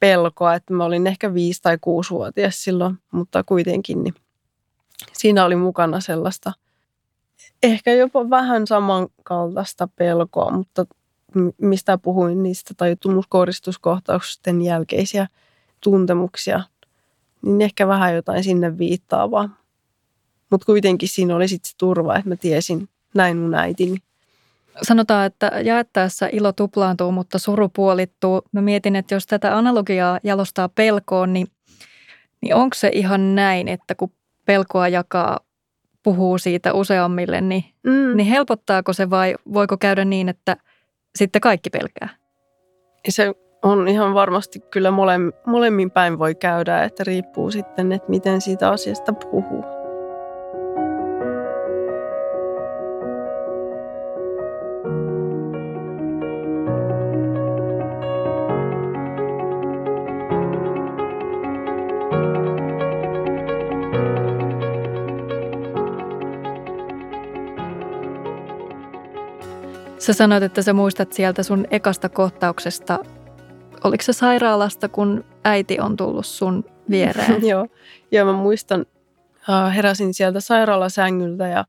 pelkoa, 0.00 0.54
että 0.54 0.74
mä 0.74 0.84
olin 0.84 1.06
ehkä 1.06 1.34
viisi 1.34 1.62
tai 1.62 1.78
kuusi-vuotias 1.80 2.64
silloin, 2.64 2.98
mutta 3.10 3.44
kuitenkin 3.44 4.04
niin 4.04 4.14
siinä 5.12 5.44
oli 5.44 5.56
mukana 5.56 6.00
sellaista 6.00 6.52
ehkä 7.62 7.92
jopa 7.92 8.30
vähän 8.30 8.66
samankaltaista 8.66 9.88
pelkoa, 9.96 10.50
mutta 10.50 10.86
mistä 11.58 11.98
puhuin 11.98 12.42
niistä 12.42 12.74
tajuttomuuskoristuskohtausten 12.76 14.62
jälkeisiä 14.62 15.28
tuntemuksia, 15.80 16.60
niin 17.42 17.62
ehkä 17.62 17.88
vähän 17.88 18.14
jotain 18.14 18.44
sinne 18.44 18.78
viittaavaa. 18.78 19.48
Mutta 20.50 20.66
kuitenkin 20.66 21.08
siinä 21.08 21.36
oli 21.36 21.48
sitten 21.48 21.70
se 21.70 21.74
turva, 21.78 22.16
että 22.16 22.28
mä 22.28 22.36
tiesin 22.36 22.88
näin 23.14 23.36
mun 23.36 23.54
äitini 23.54 23.96
Sanotaan, 24.82 25.26
että 25.26 25.50
jaettaessa 25.64 26.28
ilo 26.32 26.52
tuplaantuu, 26.52 27.12
mutta 27.12 27.38
suru 27.38 27.68
puolittuu. 27.68 28.42
Mä 28.52 28.60
mietin, 28.60 28.96
että 28.96 29.14
jos 29.14 29.26
tätä 29.26 29.56
analogiaa 29.56 30.20
jalostaa 30.24 30.68
pelkoon, 30.68 31.32
niin, 31.32 31.46
niin 32.42 32.54
onko 32.54 32.74
se 32.74 32.90
ihan 32.92 33.34
näin, 33.34 33.68
että 33.68 33.94
kun 33.94 34.12
pelkoa 34.44 34.88
jakaa, 34.88 35.40
puhuu 36.02 36.38
siitä 36.38 36.72
useammille, 36.72 37.40
niin, 37.40 37.64
mm. 37.86 38.16
niin 38.16 38.26
helpottaako 38.26 38.92
se 38.92 39.10
vai 39.10 39.34
voiko 39.54 39.76
käydä 39.76 40.04
niin, 40.04 40.28
että 40.28 40.56
sitten 41.16 41.40
kaikki 41.40 41.70
pelkää? 41.70 42.08
Se 43.08 43.34
on 43.62 43.88
ihan 43.88 44.14
varmasti 44.14 44.60
kyllä 44.60 44.90
molemmin 45.46 45.90
päin 45.90 46.18
voi 46.18 46.34
käydä, 46.34 46.82
että 46.82 47.04
riippuu 47.04 47.50
sitten, 47.50 47.92
että 47.92 48.10
miten 48.10 48.40
siitä 48.40 48.70
asiasta 48.70 49.12
puhuu. 49.12 49.75
Sä 70.06 70.12
sanoit, 70.12 70.42
että 70.42 70.62
sä 70.62 70.72
muistat 70.72 71.12
sieltä 71.12 71.42
sun 71.42 71.66
ekasta 71.70 72.08
kohtauksesta. 72.08 72.98
Oliko 73.84 74.02
se 74.02 74.12
sairaalasta, 74.12 74.88
kun 74.88 75.24
äiti 75.44 75.80
on 75.80 75.96
tullut 75.96 76.26
sun 76.26 76.64
viereen? 76.90 77.46
Joo. 77.48 77.66
Joo, 78.12 78.26
mä 78.26 78.32
muistan, 78.32 78.86
heräsin 79.74 80.14
sieltä 80.14 80.40
sairaalasängyltä 80.40 81.48
ja 81.48 81.64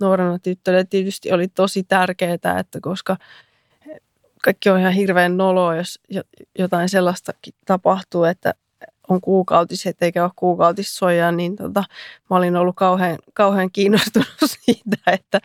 nuorena 0.00 0.38
tyttönä 0.38 0.84
tietysti 0.84 1.32
oli 1.32 1.48
tosi 1.48 1.82
tärkeää, 1.82 2.58
että 2.58 2.80
koska 2.82 3.16
kaikki 4.44 4.70
on 4.70 4.80
ihan 4.80 4.92
hirveän 4.92 5.36
noloa, 5.36 5.76
jos 5.76 6.00
jotain 6.58 6.88
sellaista 6.88 7.32
tapahtuu, 7.66 8.24
että 8.24 8.54
on 9.08 9.20
kuukautiset 9.20 10.02
eikä 10.02 10.24
ole 10.24 10.30
kuukautissoja, 10.36 11.32
niin 11.32 11.56
tota, 11.56 11.84
mä 12.30 12.36
olin 12.36 12.56
ollut 12.56 12.76
kauhean, 12.76 13.18
kauhean 13.34 13.70
kiinnostunut 13.70 14.28
siitä, 14.64 14.96
että 15.12 15.40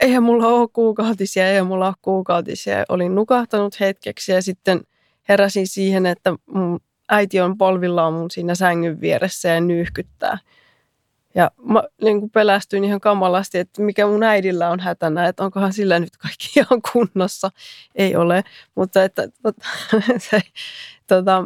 eihän 0.00 0.22
mulla 0.22 0.46
ole 0.46 0.68
kuukautisia, 0.72 1.48
eihän 1.48 1.66
mulla 1.66 1.86
ole 1.86 1.94
kuukautisia. 2.02 2.84
Olin 2.88 3.14
nukahtanut 3.14 3.80
hetkeksi 3.80 4.32
ja 4.32 4.42
sitten 4.42 4.80
heräsin 5.28 5.68
siihen, 5.68 6.06
että 6.06 6.34
mun 6.46 6.80
äiti 7.08 7.40
on 7.40 7.58
polvillaan 7.58 8.12
mun 8.12 8.30
siinä 8.30 8.54
sängyn 8.54 9.00
vieressä 9.00 9.48
ja 9.48 9.60
nyyhkyttää. 9.60 10.38
Ja 11.34 11.50
mä 11.62 11.82
niin 12.02 12.20
kuin 12.20 12.30
pelästyin 12.30 12.84
ihan 12.84 13.00
kamalasti, 13.00 13.58
että 13.58 13.82
mikä 13.82 14.06
mun 14.06 14.22
äidillä 14.22 14.70
on 14.70 14.80
hätänä, 14.80 15.28
että 15.28 15.44
onkohan 15.44 15.72
sillä 15.72 15.98
nyt 15.98 16.16
kaikki 16.16 16.60
ihan 16.60 16.82
kunnossa. 16.92 17.50
Ei 17.94 18.16
ole, 18.16 18.44
mutta 18.74 19.04
että 19.04 19.28
tota, 19.42 19.66
se, 20.30 20.40
tota, 21.06 21.44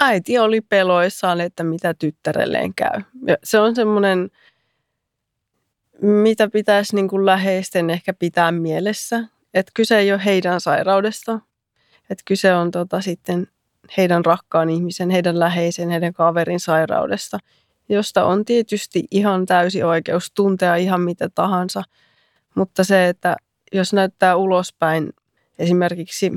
äiti 0.00 0.38
oli 0.38 0.60
peloissaan, 0.60 1.40
että 1.40 1.64
mitä 1.64 1.94
tyttärelleen 1.94 2.74
käy. 2.74 3.02
Ja 3.26 3.36
se 3.44 3.60
on 3.60 3.74
semmoinen, 3.74 4.30
mitä 6.02 6.48
pitäisi 6.48 6.94
niin 6.96 7.08
kuin 7.08 7.26
läheisten 7.26 7.90
ehkä 7.90 8.12
pitää 8.12 8.52
mielessä, 8.52 9.24
että 9.54 9.72
kyse 9.74 9.98
ei 9.98 10.12
ole 10.12 10.24
heidän 10.24 10.60
sairaudesta, 10.60 11.40
että 12.10 12.22
kyse 12.24 12.54
on 12.54 12.70
tota 12.70 13.00
sitten 13.00 13.46
heidän 13.96 14.24
rakkaan 14.24 14.70
ihmisen, 14.70 15.10
heidän 15.10 15.38
läheisen, 15.38 15.90
heidän 15.90 16.12
kaverin 16.12 16.60
sairaudesta, 16.60 17.38
josta 17.88 18.24
on 18.24 18.44
tietysti 18.44 19.04
ihan 19.10 19.46
täysi 19.46 19.82
oikeus 19.82 20.32
tuntea 20.34 20.76
ihan 20.76 21.00
mitä 21.00 21.28
tahansa. 21.34 21.82
Mutta 22.54 22.84
se, 22.84 23.08
että 23.08 23.36
jos 23.72 23.92
näyttää 23.92 24.36
ulospäin 24.36 25.12
esimerkiksi, 25.58 26.32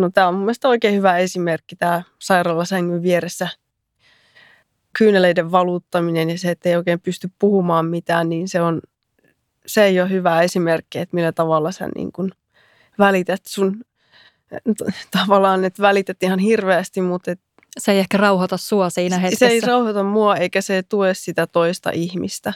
no 0.00 0.10
tämä 0.10 0.28
on 0.28 0.34
mun 0.34 0.42
mielestä 0.42 0.68
oikein 0.68 0.94
hyvä 0.94 1.16
esimerkki, 1.16 1.76
tämä 1.76 2.02
sairaalasängyn 2.18 3.02
vieressä 3.02 3.48
kyyneleiden 4.98 5.52
valuuttaminen 5.52 6.30
ja 6.30 6.38
se, 6.38 6.50
että 6.50 6.68
ei 6.68 6.76
oikein 6.76 7.00
pysty 7.00 7.30
puhumaan 7.38 7.86
mitään, 7.86 8.28
niin 8.28 8.48
se, 8.48 8.60
on, 8.60 8.80
se 9.66 9.84
ei 9.84 10.00
ole 10.00 10.10
hyvä 10.10 10.42
esimerkki, 10.42 10.98
että 10.98 11.14
millä 11.16 11.32
tavalla 11.32 11.72
sä 11.72 11.88
niin 11.96 12.12
kuin 12.12 12.30
välität 12.98 13.40
sun 13.46 13.84
tavallaan, 15.18 15.64
että 15.64 15.82
välität 15.82 16.22
ihan 16.22 16.38
hirveästi, 16.38 17.00
mutta 17.00 17.30
et, 17.30 17.40
se 17.78 17.92
ei 17.92 17.98
ehkä 17.98 18.16
rauhoita 18.16 18.56
sua 18.56 18.90
siinä 18.90 19.18
hetkessä. 19.18 19.46
Se 19.46 19.52
ei 19.52 19.60
rauhoita 19.60 20.02
mua 20.02 20.36
eikä 20.36 20.60
se 20.60 20.82
tue 20.82 21.14
sitä 21.14 21.46
toista 21.46 21.90
ihmistä. 21.90 22.52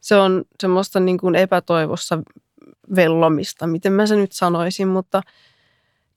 Se 0.00 0.16
on 0.16 0.44
semmoista 0.60 1.00
niin 1.00 1.18
kuin 1.18 1.34
epätoivossa 1.34 2.18
vellomista, 2.96 3.66
miten 3.66 3.92
mä 3.92 4.06
sen 4.06 4.18
nyt 4.18 4.32
sanoisin, 4.32 4.88
mutta 4.88 5.22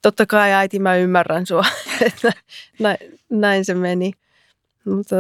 totta 0.01 0.25
kai 0.25 0.51
äiti 0.51 0.79
mä 0.79 0.95
ymmärrän 0.95 1.45
sua, 1.45 1.65
että 2.07 2.31
näin, 2.79 2.97
näin 3.29 3.65
se 3.65 3.73
meni. 3.73 4.11
Mutta 4.85 5.15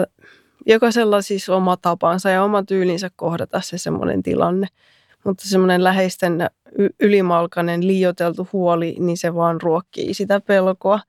jokaisella 0.65 1.21
siis 1.21 1.49
oma 1.49 1.77
tapansa 1.77 2.29
ja 2.29 2.43
oma 2.43 2.63
tyylinsä 2.63 3.09
kohdata 3.15 3.61
se 3.61 3.77
semmoinen 3.77 4.23
tilanne. 4.23 4.67
Mutta 5.23 5.47
semmoinen 5.47 5.83
läheisten 5.83 6.49
ylimalkainen, 6.99 7.87
liioteltu 7.87 8.47
huoli, 8.53 8.95
niin 8.99 9.17
se 9.17 9.35
vaan 9.35 9.61
ruokkii 9.61 10.13
sitä 10.13 10.39
pelkoa 10.39 10.99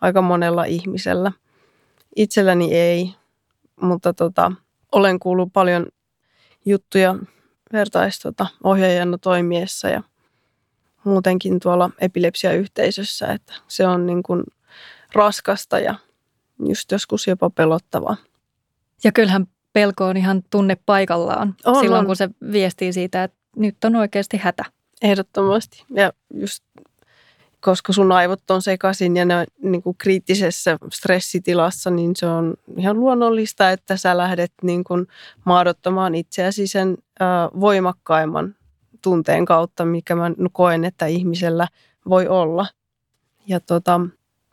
aika 0.00 0.22
monella 0.22 0.64
ihmisellä. 0.64 1.32
Itselläni 2.16 2.74
ei, 2.74 3.14
mutta 3.80 4.12
tota, 4.12 4.52
olen 4.92 5.18
kuullut 5.18 5.52
paljon 5.52 5.86
juttuja 6.66 7.14
vertaistota 7.72 8.46
ohjaajana 8.64 9.18
toimiessa 9.18 9.88
ja 9.88 10.02
muutenkin 11.04 11.60
tuolla 11.60 11.90
epilepsiayhteisössä, 12.00 13.26
että 13.26 13.52
se 13.68 13.86
on 13.86 14.06
niin 14.06 14.22
kuin 14.22 14.44
raskasta 15.14 15.78
ja 15.78 15.94
just 16.68 16.92
joskus 16.92 17.26
jopa 17.26 17.50
pelottavaa. 17.50 18.16
Ja 19.04 19.12
kyllähän 19.12 19.46
pelko 19.72 20.06
on 20.06 20.16
ihan 20.16 20.42
tunne 20.50 20.76
paikallaan 20.86 21.54
on, 21.64 21.80
silloin, 21.80 22.00
on. 22.00 22.06
kun 22.06 22.16
se 22.16 22.28
viestii 22.52 22.92
siitä, 22.92 23.24
että 23.24 23.38
nyt 23.56 23.84
on 23.84 23.96
oikeasti 23.96 24.36
hätä. 24.36 24.64
Ehdottomasti. 25.02 25.84
Ja 25.94 26.12
just 26.34 26.64
koska 27.60 27.92
sun 27.92 28.12
aivot 28.12 28.50
on 28.50 28.62
sekaisin 28.62 29.16
ja 29.16 29.24
ne 29.24 29.36
on 29.36 29.46
niin 29.62 29.82
kuin 29.82 29.96
kriittisessä 29.98 30.78
stressitilassa, 30.92 31.90
niin 31.90 32.16
se 32.16 32.26
on 32.26 32.54
ihan 32.76 33.00
luonnollista, 33.00 33.70
että 33.70 33.96
sä 33.96 34.16
lähdet 34.16 34.52
niin 34.62 34.84
kuin 34.84 35.06
maadottamaan 35.44 36.14
itseäsi 36.14 36.66
sen 36.66 36.98
ö, 37.20 37.24
voimakkaimman 37.60 38.54
tunteen 39.02 39.44
kautta, 39.44 39.84
mikä 39.84 40.14
mä 40.14 40.30
koen, 40.52 40.84
että 40.84 41.06
ihmisellä 41.06 41.68
voi 42.08 42.28
olla. 42.28 42.66
Ja 43.46 43.60
tota, 43.60 44.00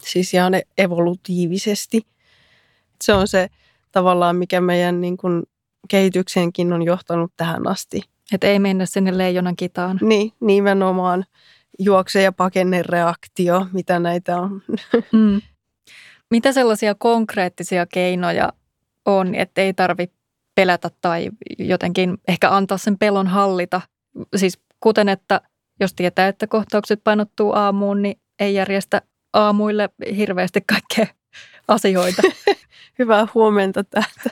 siis 0.01 0.33
ihan 0.33 0.53
evolutiivisesti. 0.77 2.01
Se 3.03 3.13
on 3.13 3.27
se 3.27 3.47
tavallaan, 3.91 4.36
mikä 4.36 4.62
meidän 4.62 5.01
niin 5.01 5.17
kuin 5.17 5.43
kehityksenkin 5.88 6.73
on 6.73 6.83
johtanut 6.83 7.31
tähän 7.38 7.67
asti. 7.67 8.01
Että 8.31 8.47
ei 8.47 8.60
mennä 8.60 8.86
sinne 8.86 9.17
leijonan 9.17 9.55
kitaan. 9.55 9.99
Niin, 10.01 10.31
nimenomaan 10.39 11.25
juokse- 11.79 12.21
ja 12.21 12.31
pakennereaktio, 12.31 13.67
mitä 13.73 13.99
näitä 13.99 14.38
on. 14.38 14.62
Hmm. 15.12 15.41
Mitä 16.31 16.51
sellaisia 16.51 16.95
konkreettisia 16.95 17.86
keinoja 17.86 18.53
on, 19.05 19.36
että 19.36 19.62
ei 19.62 19.73
tarvitse 19.73 20.15
pelätä 20.55 20.89
tai 21.01 21.29
jotenkin 21.60 22.17
ehkä 22.27 22.51
antaa 22.51 22.77
sen 22.77 22.97
pelon 22.97 23.27
hallita? 23.27 23.81
Siis 24.36 24.60
kuten, 24.80 25.10
että 25.10 25.41
jos 25.80 25.93
tietää, 25.93 26.27
että 26.27 26.47
kohtaukset 26.47 27.01
painottuu 27.03 27.53
aamuun, 27.53 28.01
niin 28.01 28.19
ei 28.39 28.53
järjestä 28.53 29.01
aamuille 29.34 29.89
hirveästi 30.17 30.62
kaikkea 30.62 31.15
asioita. 31.67 32.21
Hyvää 32.99 33.27
huomenta 33.34 33.84
täältä. 33.84 34.30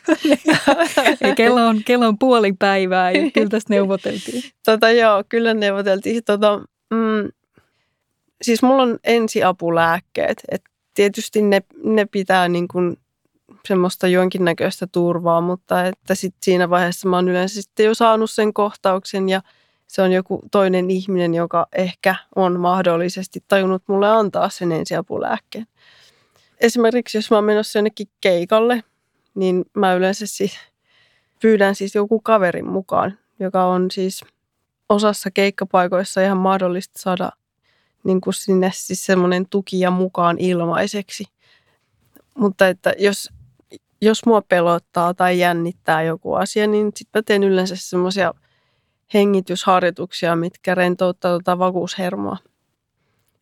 kello, 1.36 1.68
on, 1.68 1.84
kello 1.86 2.08
on 2.08 2.20
puoli 2.20 2.54
päivää 2.54 3.12
ja 3.12 3.32
kyllä 3.32 3.50
tässä 3.50 3.68
neuvoteltiin. 3.70 4.44
Tota, 4.66 4.92
joo, 4.92 5.24
kyllä 5.30 5.54
neuvoteltiin. 5.54 6.24
Tota, 6.24 6.58
mm, 6.90 7.30
siis 8.42 8.64
mulla 8.64 8.84
on 8.84 9.00
ensiapulääkkeet. 9.04 10.44
Et 10.52 10.62
tietysti 10.94 11.42
ne, 11.42 11.62
ne 11.84 12.06
pitää 12.06 12.48
niin 12.48 12.68
kuin 12.68 12.98
semmoista 13.68 14.08
jonkinnäköistä 14.08 14.88
turvaa, 14.92 15.42
mutta 15.42 15.86
että 15.86 16.16
sit 16.16 16.36
siinä 16.44 16.70
vaiheessa 16.70 17.10
mä 17.10 17.16
oon 17.16 17.30
yleensä 17.30 17.62
sitten 17.62 17.86
jo 17.86 17.94
saanut 17.94 18.32
sen 18.32 18.54
kohtauksen 18.54 19.30
ja 19.30 19.42
se 19.88 20.02
on 20.02 20.12
joku 20.12 20.42
toinen 20.52 20.92
ihminen, 20.92 21.34
joka 21.34 21.68
ehkä 21.76 22.16
on 22.36 22.60
mahdollisesti 22.60 23.44
tajunnut 23.48 23.84
mulle 23.88 24.10
antaa 24.10 24.50
sen 24.50 24.72
ensiapulääkkeen 24.72 25.68
esimerkiksi 26.62 27.18
jos 27.18 27.32
mä 27.32 27.38
oon 27.38 27.44
menossa 27.44 27.80
jonnekin 27.80 28.08
keikalle, 28.22 28.84
niin 29.36 29.66
mä 29.74 29.94
yleensä 29.94 30.28
siis 30.28 30.58
pyydän 31.42 31.76
siis 31.76 31.96
joku 31.96 32.20
kaverin 32.20 32.70
mukaan, 32.70 33.20
joka 33.40 33.66
on 33.66 33.92
siis 33.92 34.24
osassa 34.90 35.32
keikkapaikoissa 35.32 36.22
ihan 36.22 36.38
mahdollista 36.38 37.00
saada 37.00 37.32
niin 38.04 38.22
kuin 38.22 38.34
sinne 38.34 38.72
siis 38.74 39.06
semmoinen 39.06 39.46
tuki 39.50 39.80
ja 39.80 39.92
mukaan 39.92 40.38
ilmaiseksi. 40.40 41.26
Mutta 42.38 42.68
että 42.68 42.94
jos, 42.98 43.30
jos 44.02 44.26
mua 44.26 44.42
pelottaa 44.42 45.14
tai 45.14 45.40
jännittää 45.40 46.04
joku 46.04 46.34
asia, 46.34 46.68
niin 46.68 46.92
sitten 46.96 47.20
mä 47.20 47.24
teen 47.24 47.44
yleensä 47.44 47.76
semmoisia 47.78 48.34
hengitysharjoituksia, 49.14 50.36
mitkä 50.36 50.76
rentouttaa 50.76 51.32
tuota 51.32 51.60
vakuushermoa. 51.60 52.38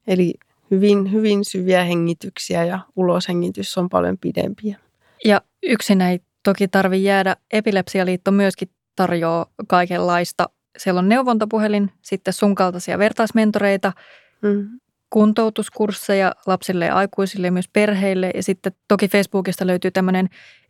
Eli 0.07 0.33
hyvin, 0.71 1.11
hyvin 1.11 1.45
syviä 1.45 1.83
hengityksiä 1.83 2.65
ja 2.65 2.79
uloshengitys 2.95 3.77
on 3.77 3.89
paljon 3.89 4.17
pidempiä. 4.17 4.77
Ja 5.25 5.41
yksin 5.63 6.01
ei 6.01 6.19
toki 6.43 6.67
tarvi 6.67 7.03
jäädä. 7.03 7.35
Epilepsialiitto 7.51 8.31
myöskin 8.31 8.69
tarjoaa 8.95 9.45
kaikenlaista. 9.67 10.49
Siellä 10.77 10.99
on 10.99 11.09
neuvontapuhelin, 11.09 11.91
sitten 12.01 12.33
sun 12.33 12.55
kaltaisia 12.55 12.97
vertaismentoreita, 12.97 13.93
mm. 14.41 14.69
kuntoutuskursseja 15.09 16.31
lapsille 16.47 16.85
ja 16.85 16.95
aikuisille 16.95 17.47
ja 17.47 17.51
myös 17.51 17.69
perheille. 17.73 18.31
Ja 18.35 18.43
sitten 18.43 18.71
toki 18.87 19.07
Facebookista 19.07 19.67
löytyy 19.67 19.91
tämmöinen 19.91 20.29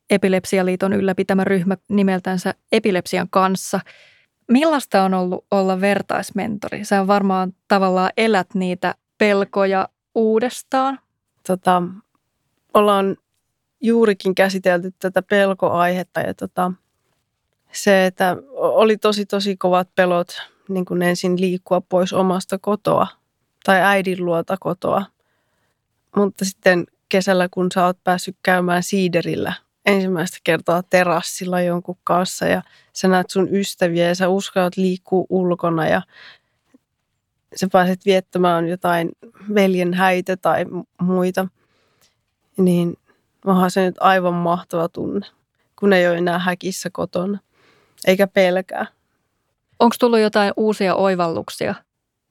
Epilepsialiiton 0.10 0.94
ylläpitämä 0.94 1.44
ryhmä 1.44 1.78
nimeltänsä 1.90 2.54
Epilepsian 2.72 3.28
kanssa. 3.30 3.80
Millaista 4.48 5.04
on 5.04 5.14
ollut 5.14 5.46
olla 5.52 5.82
vertaismentori? 5.82 6.86
Sä 6.86 7.08
varmaan 7.08 7.54
tavallaan 7.68 8.10
elät 8.18 8.48
niitä 8.54 8.96
pelkoja 9.18 9.90
uudestaan? 10.16 11.00
Tota, 11.48 11.84
ollaan 12.74 13.18
juurikin 13.82 14.36
käsitelty 14.36 14.94
tätä 15.00 15.22
pelkoaihetta 15.22 16.20
ja 16.20 16.34
tota, 16.34 16.72
se, 17.72 18.06
että 18.06 18.38
oli 18.56 18.98
tosi 18.98 19.26
tosi 19.26 19.58
kovat 19.58 19.90
pelot 19.96 20.28
niin 20.70 20.86
kuin 20.86 21.02
ensin 21.02 21.42
liikkua 21.42 21.82
pois 21.82 22.14
omasta 22.14 22.58
kotoa 22.58 23.08
tai 23.64 23.82
äidin 23.82 24.26
luota 24.26 24.58
kotoa. 24.60 25.06
Mutta 26.16 26.46
sitten 26.46 26.86
kesällä, 27.10 27.48
kun 27.52 27.68
sä 27.74 27.86
oot 27.86 28.04
päässyt 28.04 28.38
käymään 28.44 28.84
siiderillä 28.84 29.54
ensimmäistä 29.86 30.38
kertaa 30.44 30.84
terassilla 30.90 31.62
jonkun 31.62 31.98
kanssa 32.04 32.46
ja 32.46 32.62
sä 32.94 33.08
näet 33.08 33.30
sun 33.30 33.56
ystäviä 33.56 34.08
ja 34.08 34.16
sä 34.16 34.30
uskallat 34.30 34.78
liikkua 34.78 35.26
ulkona 35.30 35.88
ja 35.88 36.02
sä 37.56 37.68
pääset 37.72 38.06
viettämään 38.06 38.68
jotain 38.68 39.10
veljen 39.56 39.94
häitä 39.94 40.38
tai 40.38 40.66
muita, 41.02 41.48
niin 42.58 42.98
onhan 43.46 43.72
se 43.72 43.86
nyt 43.86 43.96
aivan 44.00 44.34
mahtava 44.34 44.90
tunne, 44.90 45.28
kun 45.80 45.94
ei 45.94 46.08
ole 46.08 46.18
enää 46.18 46.40
häkissä 46.40 46.90
kotona, 46.94 47.40
eikä 48.08 48.28
pelkää. 48.28 48.86
Onko 49.80 49.96
tullut 50.00 50.20
jotain 50.20 50.54
uusia 50.58 50.96
oivalluksia 50.96 51.76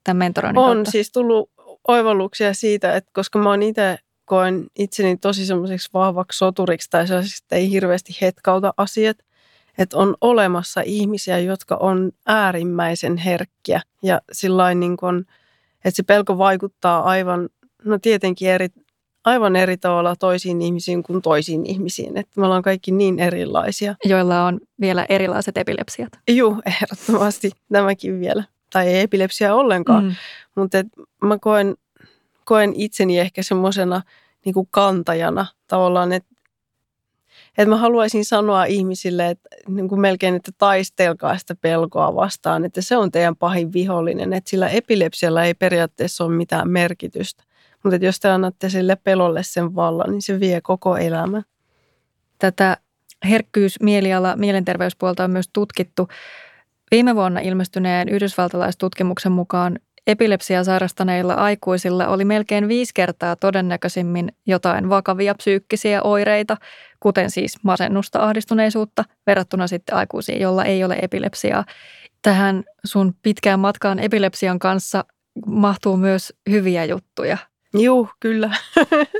tämän 0.04 0.16
mentoroinnin 0.16 0.58
On 0.62 0.76
kautta? 0.76 0.90
siis 0.90 1.12
tullut 1.12 1.50
oivalluksia 1.88 2.54
siitä, 2.54 2.96
että 2.96 3.10
koska 3.14 3.38
mä 3.38 3.50
oon 3.50 3.62
itse 3.62 3.98
koen 4.32 4.66
itseni 4.78 5.16
tosi 5.16 5.46
semmoiseksi 5.46 5.88
vahvaksi 5.94 6.38
soturiksi 6.38 6.90
tai 6.90 7.06
sellaiseksi, 7.06 7.42
että 7.44 7.56
ei 7.56 7.70
hirveästi 7.70 8.16
hetkauta 8.20 8.74
asiat, 8.76 9.16
että 9.78 9.96
on 9.96 10.14
olemassa 10.20 10.80
ihmisiä, 10.84 11.38
jotka 11.38 11.76
on 11.76 12.12
äärimmäisen 12.26 13.16
herkkiä 13.16 13.80
ja 14.02 14.20
sillain 14.32 14.80
niin 14.80 14.96
kuin, 14.96 15.26
että 15.84 15.96
se 15.96 16.02
pelko 16.02 16.38
vaikuttaa 16.38 17.02
aivan, 17.02 17.48
no 17.84 17.98
tietenkin 17.98 18.48
eri, 18.48 18.68
aivan 19.24 19.56
eri 19.56 19.76
tavalla 19.76 20.16
toisiin 20.16 20.62
ihmisiin 20.62 21.02
kuin 21.02 21.22
toisiin 21.22 21.66
ihmisiin. 21.66 22.16
Että 22.16 22.40
me 22.40 22.46
ollaan 22.46 22.62
kaikki 22.62 22.90
niin 22.90 23.18
erilaisia. 23.18 23.94
Joilla 24.04 24.46
on 24.46 24.60
vielä 24.80 25.06
erilaiset 25.08 25.56
epilepsiat. 25.56 26.12
Joo, 26.28 26.56
ehdottomasti 26.66 27.50
nämäkin 27.70 28.20
vielä. 28.20 28.44
Tai 28.72 28.88
ei 28.88 29.00
epilepsia 29.00 29.54
ollenkaan. 29.54 30.04
Mm. 30.04 30.14
Mutta 30.54 30.78
mä 31.24 31.38
koen, 31.38 31.74
koen 32.44 32.72
itseni 32.76 33.18
ehkä 33.18 33.42
semmoisena 33.42 34.02
niin 34.44 34.55
kantajana 34.70 35.46
tavallaan, 35.66 36.12
että 36.12 36.33
että 37.59 37.68
mä 37.68 37.76
haluaisin 37.76 38.24
sanoa 38.24 38.64
ihmisille, 38.64 39.31
että 39.31 39.48
niin 39.68 39.88
kuin 39.88 40.00
melkein, 40.00 40.35
että 40.35 40.52
taistelkaa 40.59 41.38
sitä 41.38 41.55
pelkoa 41.55 42.14
vastaan, 42.14 42.64
että 42.64 42.81
se 42.81 42.96
on 42.96 43.11
teidän 43.11 43.37
pahin 43.37 43.72
vihollinen, 43.72 44.33
että 44.33 44.50
sillä 44.50 44.68
epilepsialla 44.68 45.44
ei 45.44 45.55
periaatteessa 45.55 46.24
ole 46.24 46.37
mitään 46.37 46.70
merkitystä. 46.70 47.44
Mutta 47.85 47.96
jos 47.96 48.20
te 48.20 48.28
annatte 48.28 48.70
sille 48.70 48.96
pelolle 48.96 49.42
sen 49.42 49.74
vallan, 49.74 50.11
niin 50.11 50.22
se 50.22 50.40
vie 50.40 50.61
koko 50.61 50.96
elämän. 50.96 51.42
Tätä 52.38 52.76
herkkyys, 53.24 53.81
mieliala, 53.81 54.37
mielenterveyspuolta 54.37 55.24
on 55.24 55.31
myös 55.31 55.48
tutkittu. 55.52 56.09
Viime 56.90 57.14
vuonna 57.14 57.40
ilmestyneen 57.40 58.09
yhdysvaltalaistutkimuksen 58.09 59.33
mukaan 59.33 59.78
epilepsiaa 60.06 60.64
sairastaneilla 60.64 61.34
aikuisilla 61.34 62.06
oli 62.06 62.24
melkein 62.24 62.68
viisi 62.68 62.92
kertaa 62.94 63.36
todennäköisimmin 63.36 64.32
jotain 64.46 64.88
vakavia 64.88 65.34
psyykkisiä 65.34 66.02
oireita, 66.02 66.56
kuten 67.00 67.30
siis 67.30 67.58
masennusta, 67.62 68.18
ahdistuneisuutta, 68.18 69.04
verrattuna 69.26 69.66
sitten 69.66 69.96
aikuisiin, 69.96 70.40
joilla 70.40 70.64
ei 70.64 70.84
ole 70.84 70.98
epilepsiaa. 71.02 71.64
Tähän 72.22 72.64
sun 72.84 73.14
pitkään 73.22 73.60
matkaan 73.60 73.98
epilepsian 73.98 74.58
kanssa 74.58 75.04
mahtuu 75.46 75.96
myös 75.96 76.32
hyviä 76.50 76.84
juttuja. 76.84 77.38
Joo, 77.74 78.08
kyllä. 78.20 78.50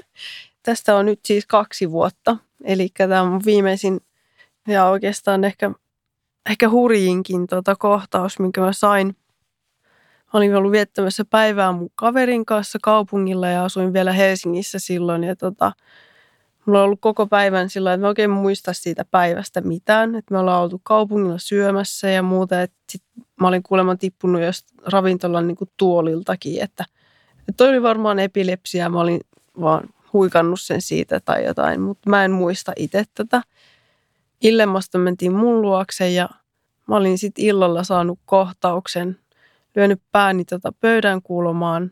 Tästä 0.63 0.97
on 0.97 1.07
nyt 1.07 1.21
siis 1.25 1.47
kaksi 1.47 1.91
vuotta. 1.91 2.37
Eli 2.65 2.89
tämä 2.97 3.23
on 3.23 3.41
viimeisin 3.45 4.01
ja 4.69 4.87
oikeastaan 4.87 5.45
ehkä, 5.45 5.71
ehkä 6.51 6.69
hurjinkin 6.71 7.47
tota 7.47 7.77
kohtaus, 7.77 8.39
minkä 8.39 8.61
mä 8.61 8.73
sain. 8.73 9.17
Olin 10.33 10.57
ollut 10.57 10.73
viettämässä 10.73 11.25
päivää 11.25 11.73
mun 11.73 11.91
kaverin 11.95 12.45
kanssa 12.45 12.79
kaupungilla 12.83 13.49
ja 13.49 13.65
asuin 13.65 13.93
vielä 13.93 14.13
Helsingissä 14.13 14.79
silloin. 14.79 15.25
Ja 15.25 15.37
tota, 15.37 15.73
mulla 16.67 16.79
on 16.79 16.85
ollut 16.85 17.01
koko 17.01 17.27
päivän 17.27 17.71
sillä 17.71 17.93
että 17.93 18.03
mä 18.05 18.09
oikein 18.09 18.31
muista 18.31 18.73
siitä 18.73 19.05
päivästä 19.11 19.61
mitään. 19.61 20.15
Että 20.15 20.35
me 20.35 20.39
ollaan 20.39 20.63
oltu 20.63 20.81
kaupungilla 20.83 21.39
syömässä 21.39 22.11
ja 22.11 22.23
muuta. 22.23 22.63
Että 22.63 22.77
sit 22.91 23.03
mä 23.41 23.49
olin 23.49 23.63
kuulemma 23.63 23.97
tippunut 23.97 24.43
jos 24.43 24.65
ravintolan 24.87 25.47
niin 25.47 25.57
tuoliltakin, 25.77 26.63
että– 26.63 26.85
toi 27.57 27.69
oli 27.69 27.83
varmaan 27.83 28.19
epilepsia, 28.19 28.89
mä 28.89 29.01
olin 29.01 29.21
vaan 29.61 29.89
huikannut 30.13 30.61
sen 30.61 30.83
siitä 30.83 31.21
tai 31.21 31.45
jotain, 31.45 31.81
mutta 31.81 32.11
mä 32.11 32.25
en 32.25 32.31
muista 32.31 32.73
itse 32.77 33.05
tätä. 33.15 33.43
Illemmasta 34.43 34.99
mentiin 34.99 35.33
mun 35.33 35.63
luokse 35.63 36.11
ja 36.11 36.29
mä 36.89 36.97
olin 36.97 37.19
sitten 37.19 37.45
illalla 37.45 37.85
saanut 37.85 38.19
kohtauksen, 38.25 39.19
lyönyt 39.75 40.03
pääni 40.13 40.45
tota 40.45 40.73
pöydän 40.81 41.23
kulmaan. 41.23 41.91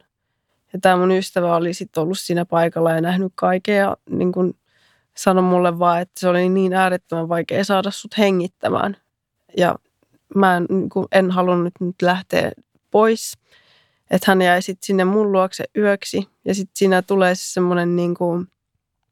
Ja 0.72 0.78
tämä 0.82 0.96
mun 0.96 1.10
ystävä 1.10 1.56
oli 1.56 1.74
sitten 1.74 2.02
ollut 2.02 2.18
siinä 2.18 2.44
paikalla 2.44 2.90
ja 2.90 3.00
nähnyt 3.00 3.32
kaiken 3.34 3.76
ja 3.76 3.96
niin 4.10 4.32
kun 4.32 4.54
sanoi 5.16 5.42
mulle 5.42 5.78
vaan, 5.78 6.00
että 6.00 6.20
se 6.20 6.28
oli 6.28 6.48
niin 6.48 6.72
äärettömän 6.72 7.28
vaikea 7.28 7.64
saada 7.64 7.90
sut 7.90 8.18
hengittämään. 8.18 8.96
Ja 9.56 9.78
mä 10.34 10.56
en, 10.56 10.66
niin 10.68 10.90
en 11.12 11.30
halunnut 11.30 11.74
nyt 11.80 12.02
lähteä 12.02 12.52
pois 12.90 13.40
että 14.10 14.30
hän 14.30 14.42
jäi 14.42 14.62
sitten 14.62 14.86
sinne 14.86 15.04
mun 15.04 15.32
luokse 15.32 15.64
yöksi 15.76 16.28
ja 16.44 16.54
sitten 16.54 16.76
siinä 16.76 17.02
tulee 17.02 17.34
se 17.34 17.52
semmoinen 17.52 17.96
niin 17.96 18.14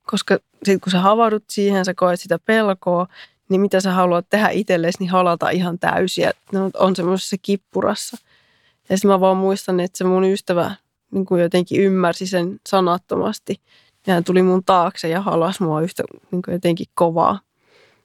koska 0.03 0.39
sitten 0.55 0.81
kun 0.81 0.93
sä 0.93 1.01
havaudut 1.01 1.45
siihen, 1.51 1.85
sä 1.85 1.95
koet 1.95 2.21
sitä 2.21 2.39
pelkoa, 2.39 3.07
niin 3.49 3.61
mitä 3.61 3.81
sä 3.81 3.93
haluat 3.93 4.27
tehdä 4.31 4.49
itsellesi, 4.49 4.99
niin 5.01 5.11
halata 5.11 5.51
ihan 5.51 5.79
täysiä. 5.79 6.33
No, 6.53 6.71
on 6.75 6.97
semmoisessa 6.97 7.37
kippurassa. 7.43 8.17
Ja 8.91 8.97
sitten 8.97 9.11
mä 9.11 9.21
vaan 9.21 9.37
muistan, 9.37 9.81
että 9.81 9.99
se 9.99 10.05
mun 10.05 10.25
ystävä 10.25 10.75
niin 11.11 11.27
kuin 11.27 11.43
jotenkin 11.43 11.83
ymmärsi 11.83 12.27
sen 12.27 12.61
sanattomasti. 12.69 13.61
Ja 14.07 14.15
hän 14.15 14.25
tuli 14.25 14.43
mun 14.43 14.65
taakse 14.65 15.09
ja 15.09 15.21
halas 15.21 15.61
mua 15.61 15.81
yhtä 15.81 16.05
niin 16.31 16.43
kuin 16.43 16.53
jotenkin 16.53 16.87
kovaa. 16.95 17.41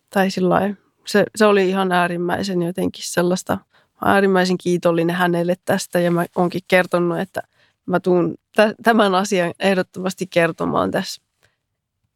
Tai 0.10 0.32
sillä 0.32 0.76
se, 1.06 1.26
se 1.36 1.46
oli 1.46 1.69
ihan 1.69 1.91
äärimmäisen 1.91 2.62
jotenkin 2.62 3.04
sellaista– 3.06 3.58
äärimmäisen 4.06 4.58
kiitollinen 4.58 5.15
hänelle 5.15 5.56
tästä 5.65 6.00
ja 6.00 6.12
mä 6.12 6.26
oonkin 6.36 6.62
kertonut, 6.67 7.19
että 7.19 7.41
mä 7.86 8.00
tuun 8.00 8.36
tämän 8.84 9.15
asian 9.15 9.54
ehdottomasti 9.60 10.28
kertomaan 10.28 10.91
tässä. 10.91 11.22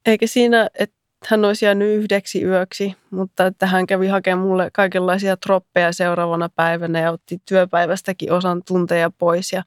Eikä 0.06 0.28
siinä, 0.28 0.70
että 0.74 0.97
hän 1.26 1.46
olisi 1.46 1.66
jäänyt 1.66 1.98
yhdeksi 1.98 2.44
yöksi, 2.44 2.96
mutta 3.12 3.46
että 3.46 3.66
hän 3.66 3.88
kävi 3.88 4.08
hakemaan 4.08 4.48
mulle 4.48 4.70
kaikenlaisia 4.74 5.38
troppeja 5.38 5.94
seuraavana 5.94 6.50
päivänä 6.56 7.00
ja 7.00 7.12
otti 7.12 7.42
työpäivästäkin 7.46 8.32
osan 8.32 8.64
tunteja 8.68 9.12
pois 9.18 9.54
ja 9.54 9.64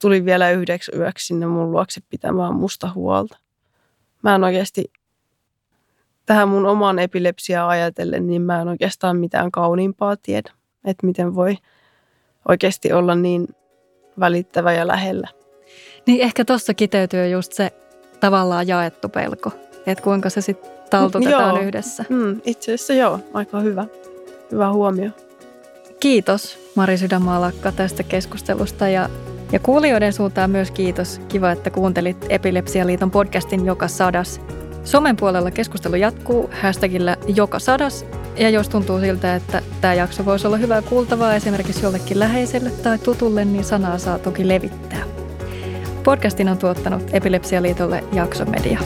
tuli 0.00 0.24
vielä 0.24 0.50
yhdeksi 0.50 0.92
yöksi 0.96 1.26
sinne 1.26 1.46
mun 1.46 1.72
luokse 1.72 2.00
pitämään 2.10 2.54
musta 2.54 2.92
huolta. 2.94 3.38
Mä 4.22 4.34
en 4.34 4.44
oikeasti 4.44 4.92
tähän 6.26 6.48
mun 6.48 6.66
oman 6.66 6.98
epilepsiaa 6.98 7.68
ajatellen, 7.68 8.26
niin 8.26 8.42
mä 8.42 8.60
en 8.60 8.68
oikeastaan 8.68 9.16
mitään 9.16 9.50
kauniimpaa 9.50 10.16
tiedä 10.16 10.52
että 10.84 11.06
miten 11.06 11.34
voi 11.34 11.56
oikeasti 12.48 12.92
olla 12.92 13.14
niin 13.14 13.48
välittävä 14.20 14.72
ja 14.72 14.86
lähellä. 14.86 15.28
Niin 16.06 16.20
ehkä 16.20 16.44
tuossa 16.44 16.74
kiteytyy 16.74 17.28
just 17.28 17.52
se 17.52 17.70
tavallaan 18.20 18.68
jaettu 18.68 19.08
pelko, 19.08 19.50
että 19.86 20.04
kuinka 20.04 20.30
se 20.30 20.40
sitten 20.40 20.79
taltutetaan 20.90 21.54
joo. 21.54 21.64
yhdessä. 21.64 22.04
Mm, 22.08 22.40
itse 22.44 22.74
asiassa 22.74 22.94
joo, 22.94 23.20
aika 23.34 23.60
hyvä. 23.60 23.86
Hyvä 24.52 24.72
huomio. 24.72 25.10
Kiitos 26.00 26.58
Mari 26.74 26.98
Sydänmaalakka 26.98 27.72
tästä 27.72 28.02
keskustelusta 28.02 28.88
ja, 28.88 29.08
ja 29.52 29.58
kuulijoiden 29.58 30.12
suuntaan 30.12 30.50
myös 30.50 30.70
kiitos. 30.70 31.20
Kiva, 31.28 31.50
että 31.50 31.70
kuuntelit 31.70 32.26
Epilepsialiiton 32.28 33.10
podcastin 33.10 33.66
Joka 33.66 33.88
sadas. 33.88 34.40
Somen 34.84 35.16
puolella 35.16 35.50
keskustelu 35.50 35.94
jatkuu 35.94 36.50
hashtagillä 36.62 37.16
Joka 37.36 37.58
sadas 37.58 38.06
ja 38.36 38.50
jos 38.50 38.68
tuntuu 38.68 39.00
siltä, 39.00 39.36
että 39.36 39.62
tämä 39.80 39.94
jakso 39.94 40.24
voisi 40.24 40.46
olla 40.46 40.56
hyvää 40.56 40.82
kuultavaa 40.82 41.34
esimerkiksi 41.34 41.82
jollekin 41.82 42.18
läheiselle 42.18 42.70
tai 42.70 42.98
tutulle, 42.98 43.44
niin 43.44 43.64
sanaa 43.64 43.98
saa 43.98 44.18
toki 44.18 44.48
levittää. 44.48 45.02
Podcastin 46.04 46.48
on 46.48 46.58
tuottanut 46.58 47.02
Epilepsialiitolle 47.12 48.04
Jaksomedia. 48.12 48.80